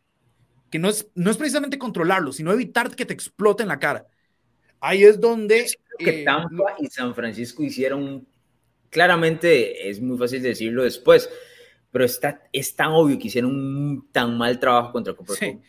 [0.71, 4.07] que no es, no es precisamente controlarlo, sino evitar que te explote en la cara.
[4.81, 5.67] Ahí es donde...
[5.99, 8.27] que eh, Tampa y San Francisco hicieron,
[8.91, 11.31] claramente es muy fácil decirlo después,
[11.91, 15.63] pero está, es tan obvio que hicieron un tan mal trabajo contra Cooper Cup.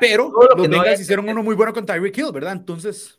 [0.00, 2.52] pero los Bengals hicieron uno muy bueno contra Tyreek Hill, ¿verdad?
[2.52, 3.18] Entonces...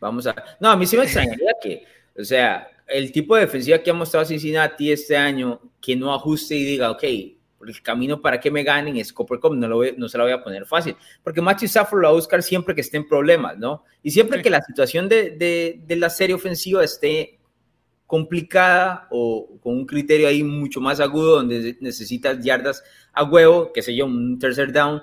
[0.00, 0.34] Vamos a...
[0.60, 1.84] No, a mí sí me extrañaría que,
[2.18, 6.56] o sea, el tipo de defensiva que ha mostrado Cincinnati este año, que no ajuste
[6.56, 10.08] y diga, ok, el camino para que me ganen es Copper Cup, no, lo no
[10.08, 12.80] se la voy a poner fácil, porque Matthew Stafford lo va a buscar siempre que
[12.80, 13.84] esté en problemas, ¿no?
[14.02, 17.38] Y siempre que la situación de, de, de, la serie ofensiva esté
[18.12, 23.80] complicada o con un criterio ahí mucho más agudo, donde necesitas yardas a huevo, que
[23.80, 25.00] sé yo, un tercer down,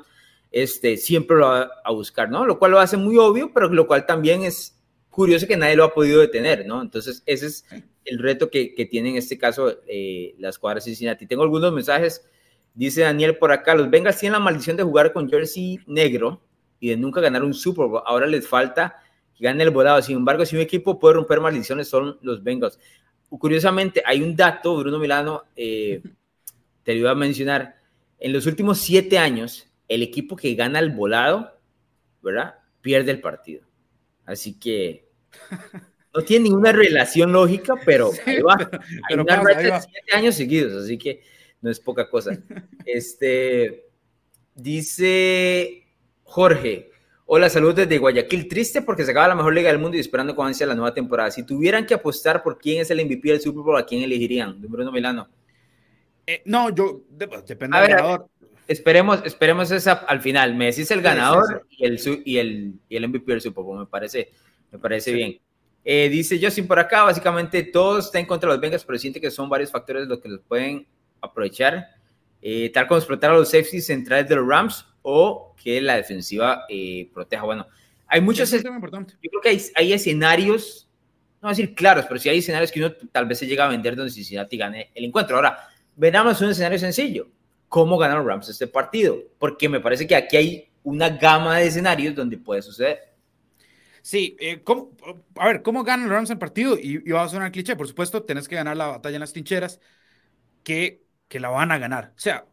[0.51, 2.45] este, siempre lo va a buscar, ¿no?
[2.45, 4.80] Lo cual lo hace muy obvio, pero lo cual también es
[5.10, 6.84] curioso que nadie lo ha podido detener, ¿no?
[6.84, 7.66] Entonces, ese es
[8.05, 11.26] el reto que, que tiene en este caso eh, las cuadras Cincinnati.
[11.26, 12.30] Tengo algunos mensajes,
[12.76, 16.43] dice Daniel por acá, los Bengals tienen la maldición de jugar con jersey negro
[16.80, 18.03] y de nunca ganar un Super Bowl.
[18.05, 18.97] Ahora les falta
[19.40, 20.02] que gane el volado.
[20.02, 22.78] Sin embargo, si un equipo puede romper maldiciones, son los Bengals.
[23.30, 26.02] Curiosamente, hay un dato, Bruno Milano, eh,
[26.84, 27.76] te lo iba a mencionar,
[28.20, 31.58] en los últimos siete años, el equipo que gana el volado,
[32.22, 32.56] ¿verdad?
[32.82, 33.62] Pierde el partido.
[34.26, 35.08] Así que
[36.14, 38.70] no tiene ninguna relación lógica, pero ahí va.
[39.10, 41.22] Hay una de siete años seguidos, así que
[41.62, 42.38] no es poca cosa.
[42.86, 43.88] Este
[44.54, 45.86] dice
[46.24, 46.92] Jorge.
[47.32, 48.48] Hola, saludos desde Guayaquil.
[48.48, 50.96] Triste porque se acaba la mejor liga del mundo y esperando con ansia la nueva
[50.96, 51.30] temporada.
[51.30, 54.60] Si tuvieran que apostar por quién es el MVP del Super Bowl, ¿a quién elegirían?
[54.60, 55.30] Bruno Milano.
[56.26, 58.30] Eh, no, yo depende del ganador.
[58.68, 60.56] Esperemos, esperemos esa al final.
[60.56, 63.78] Me decís el ganador Y, el, y, el, y el MVP del Super Bowl.
[63.78, 64.32] Me parece,
[64.72, 65.40] me parece bien.
[65.86, 69.48] Eh, dice Justin por acá, básicamente todos están contra los Bengals, pero siente que son
[69.48, 70.88] varios factores los que los pueden
[71.22, 71.90] aprovechar,
[72.42, 76.66] eh, tal como explotar a los safeties centrales de los Rams o que la defensiva
[76.70, 77.43] eh, proteja.
[77.43, 77.68] Bueno,
[78.07, 78.51] hay muchos...
[78.51, 80.88] Yo creo que hay, hay, escenarios,
[81.41, 83.66] no voy a decir claros, pero sí hay escenarios que uno tal vez se llega
[83.66, 85.36] a vender donde Cincinnati gane el encuentro.
[85.36, 87.28] Ahora, veamos un escenario sencillo
[87.70, 92.16] cómo ganan Rams este partido, porque me parece que aquí hay una gama de escenarios
[92.16, 92.99] donde puede suceder.
[94.01, 94.64] Sí, eh,
[95.36, 96.78] a ver, ¿cómo ganan Rams el partido?
[96.78, 99.34] Y, y va a sonar cliché, por supuesto, tenés que ganar la batalla en las
[99.34, 99.80] trincheras,
[100.64, 102.14] que, que la van a ganar.
[102.16, 102.45] O sea,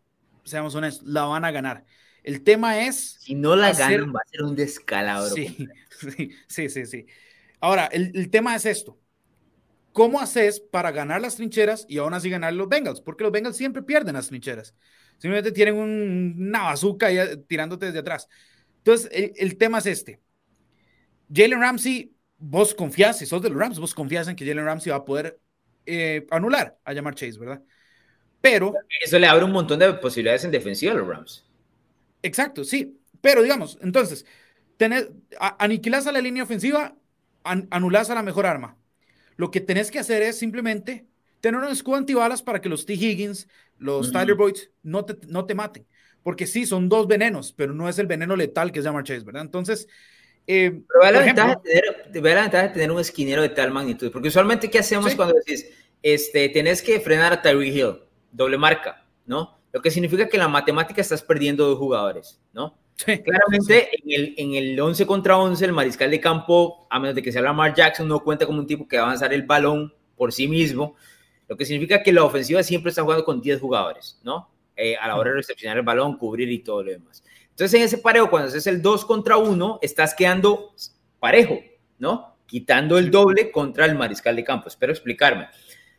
[0.44, 1.84] seamos honestos, la van a ganar.
[2.26, 3.18] El tema es...
[3.20, 5.34] Si no la ganan, va a ser un descalabro.
[5.98, 7.06] Sí, sí, sí, sí,
[7.58, 8.98] Ahora, el, el tema es esto.
[9.92, 13.00] ¿Cómo haces para ganar las trincheras y aún así ganar los Bengals?
[13.00, 14.74] Porque los Bengals siempre pierden las trincheras.
[15.16, 18.28] Simplemente tienen una bazooka ahí eh, tirándote desde atrás.
[18.78, 20.20] Entonces, el, tema es este.
[21.32, 24.90] Jalen Ramsey, vos confías, si sos de los Rams, vos confías en que Jalen Ramsey
[24.90, 25.40] va a poder
[25.86, 27.62] eh, anular a llamar Chase, ¿verdad?
[28.42, 28.74] Pero...
[29.02, 31.45] Eso le abre un montón de posibilidades en defensiva a los Rams.
[32.26, 33.00] Exacto, sí.
[33.20, 34.26] Pero digamos, entonces,
[34.76, 35.08] tenés,
[35.38, 36.96] aniquilás a la línea ofensiva,
[37.44, 38.76] anulás a la mejor arma.
[39.36, 41.06] Lo que tenés que hacer es simplemente
[41.40, 42.94] tener un escudo antibalas para que los T.
[42.94, 43.48] Higgins,
[43.78, 45.86] los Tyler Boyd no te, no te maten.
[46.22, 49.24] Porque sí, son dos venenos, pero no es el veneno letal que es Jamar Chase,
[49.24, 49.42] ¿verdad?
[49.42, 49.86] Entonces,
[50.46, 53.70] eh, pero ve la, ventaja de tener, la ventaja de tener un esquinero de tal
[53.70, 54.10] magnitud.
[54.10, 55.66] Porque usualmente, ¿qué hacemos cuando decís,
[56.02, 58.00] este, tenés que frenar a Tyree Hill?
[58.32, 59.56] Doble marca, ¿no?
[59.76, 62.78] Lo que significa que en la matemática estás perdiendo dos jugadores, ¿no?
[62.94, 67.14] Sí, Claramente, En, el, en el 11 contra 11, el mariscal de campo, a menos
[67.14, 69.42] de que sea Lamar Jackson, no cuenta como un tipo que va a avanzar el
[69.42, 70.96] balón por sí mismo.
[71.46, 74.48] Lo que significa que la ofensiva siempre está jugando con 10 jugadores, ¿no?
[74.76, 77.22] Eh, a la hora de recepcionar el balón, cubrir y todo lo demás.
[77.50, 80.72] Entonces, en ese pareo, cuando haces el 2 contra 1, estás quedando
[81.20, 81.58] parejo,
[81.98, 82.38] ¿no?
[82.46, 84.68] Quitando el doble contra el mariscal de campo.
[84.68, 85.48] Espero explicarme.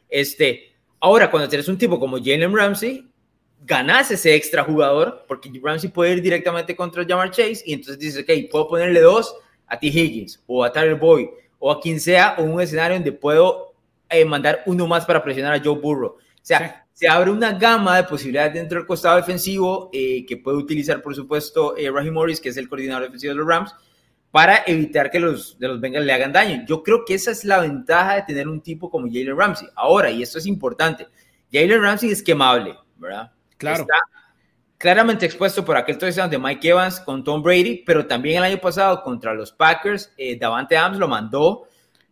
[0.10, 3.08] Este, ahora, cuando tienes un tipo como Jalen Ramsey,
[3.66, 8.24] ganas ese extra jugador, porque Ramsey puede ir directamente contra Jamar Chase, y entonces dices,
[8.24, 9.36] ok, puedo ponerle dos
[9.68, 9.88] a T.
[9.88, 11.28] Higgins, o a Tyler Boyd,
[11.60, 13.74] o a quien sea, o un escenario donde puedo
[14.10, 16.12] eh, mandar uno más para presionar a Joe Burrow.
[16.12, 20.58] O sea, se abre una gama de posibilidades dentro del costado defensivo eh, que puede
[20.58, 23.76] utilizar, por supuesto, eh, Raheem Morris, que es el coordinador defensivo de los Rams,
[24.32, 26.64] para evitar que los de los Bengals le hagan daño.
[26.68, 29.68] Yo creo que esa es la ventaja de tener un tipo como Jalen Ramsey.
[29.76, 31.08] Ahora, y esto es importante,
[31.51, 33.32] Jalen Ramsey es quemable, ¿verdad?
[33.58, 33.82] Claro.
[33.82, 33.97] Está
[34.78, 38.58] claramente expuesto por aquel touchdown de Mike Evans con Tom Brady, pero también el año
[38.60, 41.68] pasado contra los Packers, eh, Davante Adams lo mandó,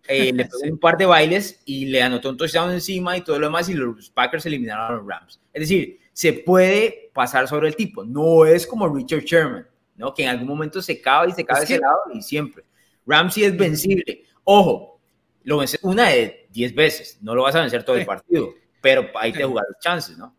[0.08, 3.40] eh, le pegó un par de bailes y le anotó un touchdown encima y todo
[3.40, 5.40] lo demás y los Packers eliminaron a los Rams.
[5.54, 10.14] Es decir, se puede pasar sobre el tipo, no es como Richard Sherman, ¿no?
[10.14, 12.64] que en algún momento se cae y se cae de ese lado y siempre.
[13.06, 14.24] Ramsey es vencible.
[14.44, 15.00] Ojo,
[15.44, 19.08] lo vence una de 10 veces, no lo vas a vencer todo el partido, pero
[19.16, 20.36] ahí te jugar los chances, ¿no?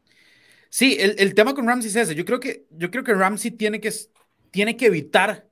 [0.76, 2.14] Sí, el, el, tema con Ramsey es ese.
[2.14, 3.90] Yo creo que, yo creo que Ramsey tiene que,
[4.50, 5.48] tiene que evitar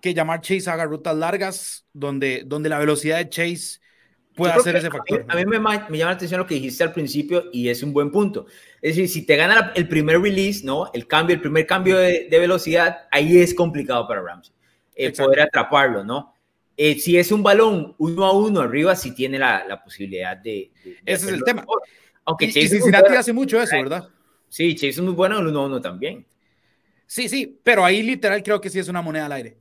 [0.00, 3.80] que llamar Chase haga rutas largas donde, donde la velocidad de Chase
[4.34, 5.26] pueda ser ese factor.
[5.28, 7.92] A mí, me, me, llama la atención lo que dijiste al principio y es un
[7.92, 8.46] buen punto.
[8.80, 10.90] Es decir, si te gana el primer release, ¿no?
[10.94, 14.54] El cambio, el primer cambio de, de velocidad, ahí es complicado para Ramsey
[14.94, 16.32] eh, poder atraparlo, ¿no?
[16.74, 20.70] Eh, si es un balón uno a uno arriba, sí tiene la, la posibilidad de,
[20.82, 21.66] de Ese es el tema.
[22.24, 24.08] Aunque y, Chase y Cincinnati hace mucho eso, ¿verdad?
[24.48, 26.26] Sí, Chase es muy bueno en el 1-1 también.
[27.06, 29.58] Sí, sí, pero ahí literal creo que sí es una moneda al aire.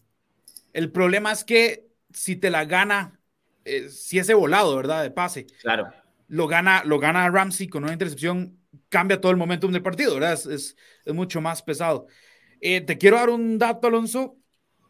[0.74, 3.20] El problema es que si te la gana,
[3.66, 5.04] eh, si ese volado, ¿verdad?
[5.04, 5.48] De pase.
[5.62, 5.88] Claro.
[6.28, 8.60] Lo gana, lo gana Ramsey con una intercepción,
[8.90, 10.34] cambia todo el momentum del partido, ¿verdad?
[10.34, 10.76] Es, es,
[11.06, 12.08] es mucho más pesado.
[12.60, 14.38] Eh, te quiero dar un dato, Alonso,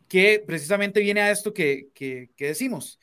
[0.08, 3.00] que precisamente viene a esto que, que, que decimos.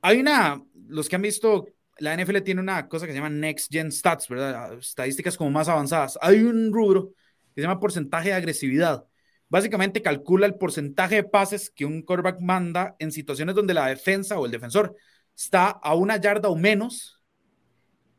[0.00, 1.68] Hay una, los que han visto
[1.98, 4.74] la NFL tiene una cosa que se llama Next Gen Stats, ¿verdad?
[4.74, 6.18] Estadísticas como más avanzadas.
[6.20, 7.10] Hay un rubro
[7.54, 9.04] que se llama porcentaje de agresividad.
[9.48, 14.38] Básicamente calcula el porcentaje de pases que un quarterback manda en situaciones donde la defensa
[14.38, 14.96] o el defensor
[15.36, 17.20] está a una yarda o menos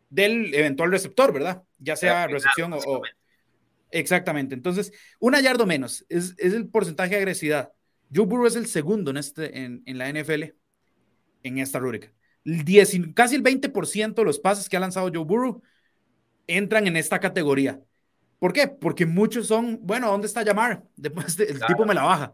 [0.09, 1.63] del eventual receptor, ¿verdad?
[1.77, 3.01] Ya sea recepción o, o...
[3.91, 4.55] Exactamente.
[4.55, 7.71] Entonces, una yarda o menos es, es, el porcentaje de agresividad.
[8.13, 10.43] Joe Burrow es el segundo en, este, en, en la NFL
[11.43, 12.13] en esta rúbrica.
[12.45, 15.61] 10, casi el 20% de los pases que ha lanzado Joe Burrow
[16.47, 17.81] entran en esta categoría.
[18.39, 18.67] ¿Por qué?
[18.67, 20.83] Porque muchos son, bueno, ¿dónde está Llamar?
[20.95, 21.67] Después el claro.
[21.67, 22.33] tipo me la baja.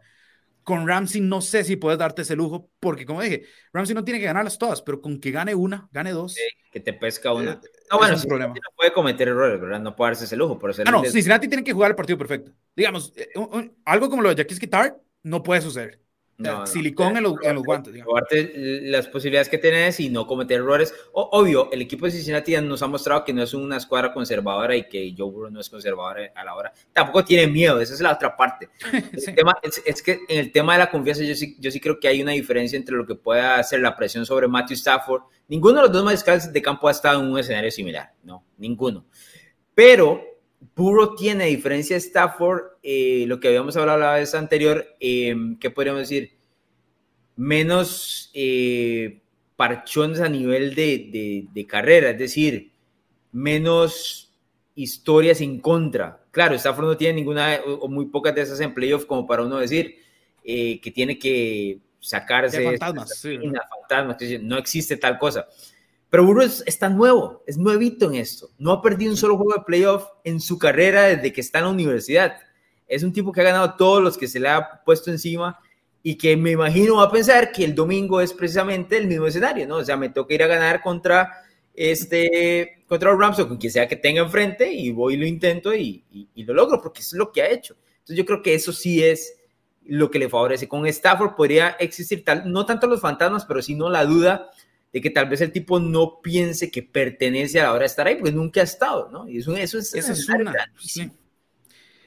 [0.64, 4.20] Con Ramsey no sé si puedes darte ese lujo, porque como dije, Ramsey no tiene
[4.20, 6.36] que ganarlas todas, pero con que gane una, gane dos.
[6.36, 6.41] Sí,
[6.72, 7.53] que te pesca una.
[7.53, 7.59] Eh,
[7.89, 8.53] no, bueno, es un problema.
[8.53, 9.80] no puede cometer errores, ¿verdad?
[9.80, 10.59] No puede darse ese lujo.
[10.59, 12.51] Por eso ah, no, Cincinnati tiene que jugar el partido perfecto.
[12.76, 15.99] Digamos, eh, un, un, algo como lo de Jackie Guitar no puede suceder.
[16.42, 18.02] No, silicón no, en, los, en, los, guantes.
[18.02, 20.94] Aparte, las posibilidades que tienes y no cometer errores.
[21.14, 24.76] O, obvio, el equipo de Cincinnati nos ha mostrado que no es una escuadra conservadora
[24.76, 26.74] y que Joe Burrow no es conservador a la hora.
[26.94, 28.70] Tampoco tiene miedo, esa es la otra parte.
[29.14, 31.80] El tema, es, es, que en el tema de la confianza, yo sí, yo sí
[31.80, 35.24] creo que hay una diferencia entre lo que pueda hacer la presión sobre Matthew Stafford.
[35.48, 39.06] Ninguno de los dos mariscales de campo ha estado en un escenario similar, no, ninguno.
[39.74, 40.30] Pero
[40.76, 46.01] Burrow tiene, diferencia Stafford, eh, lo que habíamos hablado la vez anterior, eh, ¿qué podríamos
[46.01, 46.38] decir?
[47.36, 49.22] Menos eh,
[49.55, 52.72] parchones a nivel de, de, de, carrera, es decir,
[53.32, 54.34] menos
[54.76, 56.24] historias en contra.
[56.32, 59.57] Claro, Stafford no tiene ninguna o muy pocas de esas en playoff como para uno
[59.57, 59.97] decir
[60.43, 63.38] eh, que tiene que sacarse de fantasmas, sí.
[63.70, 65.47] fantasmas, no existe tal cosa.
[66.12, 68.49] Pero Burrow es, está nuevo, es nuevito en esto.
[68.59, 71.66] No ha perdido un solo juego de playoff en su carrera desde que está en
[71.66, 72.36] la universidad.
[72.86, 75.57] Es un tipo que ha ganado todos los que se le ha puesto encima
[76.03, 79.66] y que me imagino va a pensar que el domingo es precisamente el mismo escenario,
[79.66, 79.78] ¿no?
[79.78, 81.32] O sea, me toca ir a ganar contra
[81.74, 85.74] este contra Rams o con quien sea que tenga enfrente y voy y lo intento
[85.74, 87.78] y, y, y lo logro porque es lo que ha hecho.
[87.99, 89.38] Entonces yo creo que eso sí es
[89.86, 90.68] lo que le favorece.
[90.68, 94.51] Con Stafford podría existir tal, no tanto los fantasmas, pero sino la duda
[94.94, 98.08] de que tal vez el tipo no piense que pertenece a la hora de estar
[98.08, 99.28] ahí, porque nunca ha estado, ¿no?
[99.28, 100.54] Y eso, eso es, Esa es una.
[100.80, 101.10] Sí.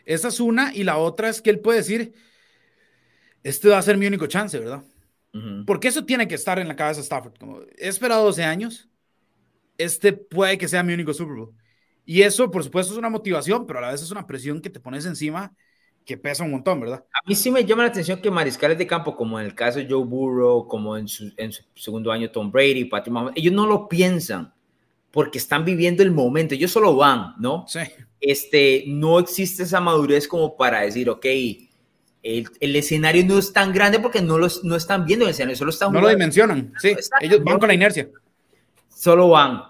[0.04, 2.12] Esa es una, y la otra es que él puede decir,
[3.42, 4.82] este va a ser mi único chance, ¿verdad?
[5.32, 5.64] Uh -huh.
[5.64, 7.38] Porque eso tiene que estar en la cabeza de Stafford.
[7.38, 8.90] Como, he esperado 12 años,
[9.78, 11.54] este puede que sea mi único Super Bowl.
[12.04, 14.68] Y eso, por supuesto, es una motivación, pero a la vez es una presión que
[14.68, 15.54] te pones encima
[16.04, 17.04] que pesa un montón, ¿verdad?
[17.12, 19.78] A mí sí me llama la atención que mariscales de campo, como en el caso
[19.78, 23.54] de Joe Burrow, como en su, en su segundo año Tom Brady, Patrick Mahomes, ellos
[23.54, 24.52] no lo piensan
[25.10, 27.64] porque están viviendo el momento, ellos solo van, ¿no?
[27.68, 27.80] Sí.
[28.20, 31.24] Este, no existe esa madurez como para decir, ok,
[32.22, 35.70] el, escenario no es tan grande porque no, los, no están viendo el escenario, solo
[35.70, 38.08] están No lo dimensionan, sí, ellos van con la inercia.
[38.88, 39.62] Solo van.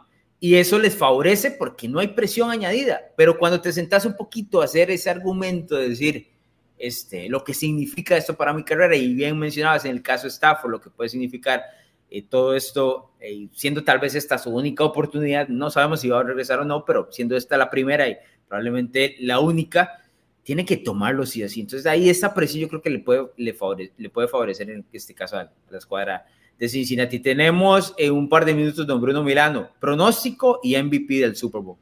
[0.44, 3.00] Y eso les favorece porque no hay presión añadida.
[3.16, 6.28] Pero cuando te sentás un poquito a hacer ese argumento de decir,
[6.76, 10.70] este, lo que significa esto para mi carrera, y bien mencionabas en el caso Stafford,
[10.70, 11.62] lo que puede significar
[12.10, 16.20] eh, todo esto, eh, siendo tal vez esta su única oportunidad, no sabemos si va
[16.20, 20.02] a regresar o no, pero siendo esta la primera y probablemente la única,
[20.42, 21.62] tiene que tomarlo sí así.
[21.62, 23.56] Entonces ahí esa presión yo creo que le puede, le,
[23.96, 26.26] le puede favorecer en este caso a la escuadra
[26.58, 27.20] de Cincinnati.
[27.20, 31.76] Tenemos en un par de minutos don Bruno Milano, pronóstico y MVP del Super Bowl.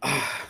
[0.00, 0.48] Ah.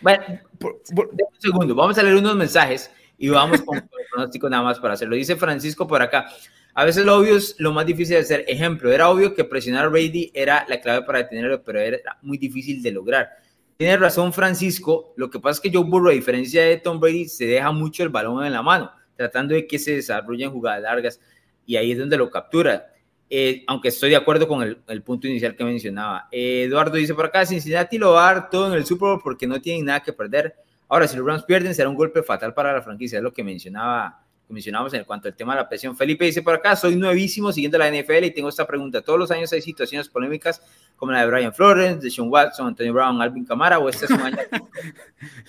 [0.00, 0.22] Bueno,
[0.60, 4.94] un segundo, vamos a leer unos mensajes y vamos con el pronóstico nada más para
[4.94, 5.16] hacerlo.
[5.16, 6.26] Dice Francisco por acá.
[6.74, 8.44] A veces lo obvio es lo más difícil de hacer.
[8.48, 12.36] Ejemplo, era obvio que presionar a Brady era la clave para detenerlo, pero era muy
[12.36, 13.30] difícil de lograr.
[13.76, 17.28] Tiene razón Francisco, lo que pasa es que Joe Burrow, a diferencia de Tom Brady,
[17.28, 21.20] se deja mucho el balón en la mano, tratando de que se desarrollen jugadas largas
[21.66, 22.86] y ahí es donde lo captura.
[23.30, 26.28] Eh, aunque estoy de acuerdo con el, punto inicial que mencionaba.
[26.30, 29.20] Eh, Eduardo dice por acá, Cincinnati lo va a dar todo en el Super Bowl
[29.22, 30.54] porque no tienen nada que perder.
[30.88, 33.42] Ahora, si los Rams pierden, será un golpe fatal para la franquicia, es lo que
[33.42, 35.96] mencionaba mencionamos en cuanto al tema de la presión.
[35.96, 39.02] Felipe dice por acá, soy nuevísimo siguiendo la NFL y tengo esta pregunta.
[39.02, 40.62] Todos los años hay situaciones polémicas
[40.96, 44.10] como la de Brian Flores, de Sean Watson, Antonio Brown, Alvin Camara o este es
[44.10, 44.38] un año.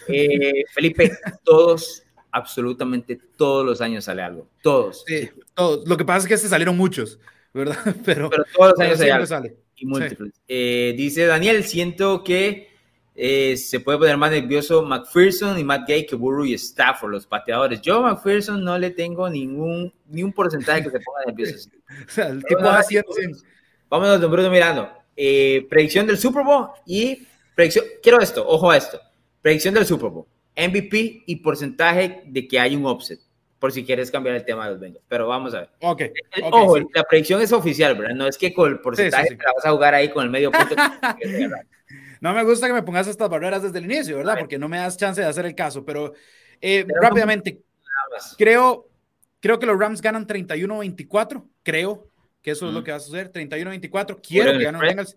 [0.07, 1.11] Eh, Felipe,
[1.43, 2.03] todos,
[2.35, 4.47] absolutamente todos los años sale algo.
[4.61, 5.05] Todos.
[5.07, 5.87] Sí, todos.
[5.87, 7.17] Lo que pasa es que este salieron muchos,
[7.53, 7.77] ¿verdad?
[8.05, 9.29] Pero, todos los años.
[9.29, 9.55] Sale.
[9.77, 10.33] Y múltiples.
[10.47, 12.69] Eh, dice Daniel, siento que
[13.15, 17.25] eh, se puede poner más nervioso McPherson y Matt Gay que Burrow y Stafford, los
[17.25, 17.81] pateadores.
[17.81, 21.69] Yo a McPherson no le tengo ningún ni un porcentaje que se ponga nervioso.
[22.07, 22.61] o sea, el tipo
[23.89, 24.89] Vámonos, don Bruno Mirando.
[25.15, 27.25] Eh, predicción del Super Bowl y
[27.55, 28.99] predicción, quiero esto, ojo a esto.
[29.41, 30.25] Predicción del Super Bowl,
[30.55, 33.19] MVP y porcentaje de que hay un offset,
[33.59, 35.05] por si quieres cambiar el tema de los Bengals.
[35.07, 35.69] Pero vamos a ver.
[35.81, 36.01] Ok.
[36.01, 38.15] Eh, ojo, la predicción es oficial, ¿verdad?
[38.15, 40.51] No es que con el porcentaje te la vas a jugar ahí con el medio
[40.51, 40.75] punto.
[42.21, 44.37] No me gusta que me pongas estas barreras desde el inicio, ¿verdad?
[44.39, 46.13] Porque no me das chance de hacer el caso, pero,
[46.59, 47.61] eh, rápidamente,
[48.37, 48.89] creo,
[49.39, 52.09] creo que los Rams ganan 31-24, creo
[52.41, 55.15] que eso es lo que va a suceder, 31-24, quiero que ganen los Bengals,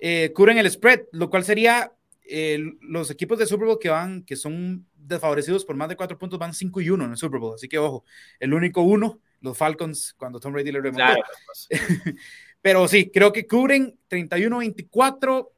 [0.00, 1.92] eh, cubren el spread, lo cual sería
[2.28, 6.18] eh, los equipos de Super Bowl que van, que son desfavorecidos por más de cuatro
[6.18, 8.04] puntos, van 5 y 1 en el Super Bowl, así que ojo,
[8.38, 11.22] el único uno, los Falcons, cuando Tom Brady le remontó.
[11.46, 11.68] Pues.
[12.60, 15.48] Pero sí, creo que cubren 31-24,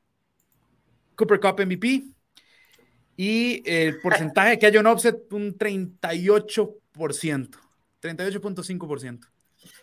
[1.16, 2.04] Cooper Cup MVP.
[3.16, 9.26] Y el porcentaje que haya un offset, un 38%, 38.5%.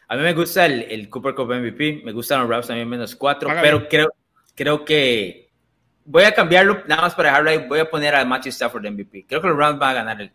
[0.07, 3.15] A mí me gusta el, el, Cooper Cup MVP, me gustan los Rams también menos
[3.15, 4.11] 4, pero creo,
[4.55, 5.46] creo que
[6.08, 9.26] voy a cambiarlo nada más para dejarlo ahí, voy a poner a Matthew Stafford MVP.
[9.28, 10.32] Creo que los Rams van a ganar el,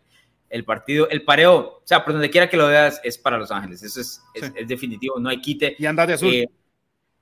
[0.49, 1.09] el partido.
[1.09, 3.99] El pareo, o sea, por donde quiera que lo veas, es para Los Ángeles, eso
[3.99, 5.75] es, es, definitivo, no hay quite.
[5.77, 6.33] Y anda de azul.
[6.33, 6.47] Eh,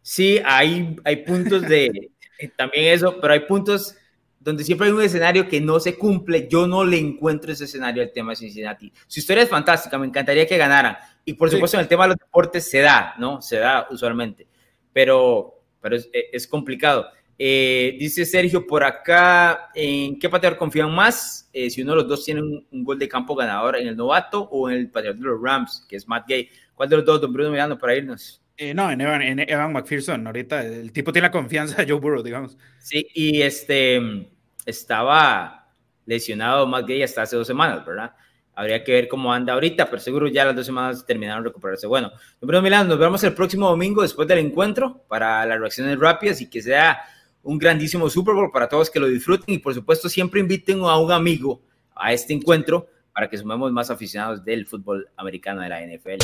[0.01, 2.11] sí, hay, hay puntos de,
[2.57, 3.95] también eso, pero hay puntos
[4.37, 6.49] donde siempre hay un escenario que no se cumple.
[6.49, 8.91] Yo no le encuentro ese escenario al tema de Cincinnati.
[9.07, 10.97] Su historia es fantástica, me encantaría que ganaran.
[11.23, 13.41] Y por supuesto, en el tema de los deportes se da, ¿no?
[13.41, 14.47] Se da usualmente.
[14.91, 17.07] Pero, pero es, es complicado.
[17.43, 21.49] Eh, dice Sergio por acá, ¿en qué pateador confían más?
[21.51, 24.43] Eh, si uno de los dos tiene un, gol de campo ganador, ¿en el novato
[24.43, 26.49] o en el pateador de los Rams, que es Matt Gay?
[26.75, 28.43] ¿Cuál de los dos, don Bruno, mirando para irnos?
[28.57, 32.55] Eh, no, en Evan, McPherson, ahorita el tipo tiene la confianza de Joe Burrow, digamos.
[32.77, 34.29] Sí, y este
[34.67, 35.67] estaba
[36.05, 38.13] lesionado más gay hasta hace dos semanas, ¿verdad?
[38.53, 41.87] Habría que ver cómo anda ahorita, pero seguro ya las dos semanas terminaron de recuperarse.
[41.87, 46.39] Bueno, Bruno Milán, nos vemos el próximo domingo después del encuentro para las reacciones rápidas
[46.39, 47.01] y que sea
[47.43, 50.97] un grandísimo Super Bowl para todos que lo disfruten y por supuesto siempre inviten a
[50.99, 51.61] un amigo
[51.95, 56.19] a este encuentro para que sumemos más aficionados del fútbol americano de la NFL.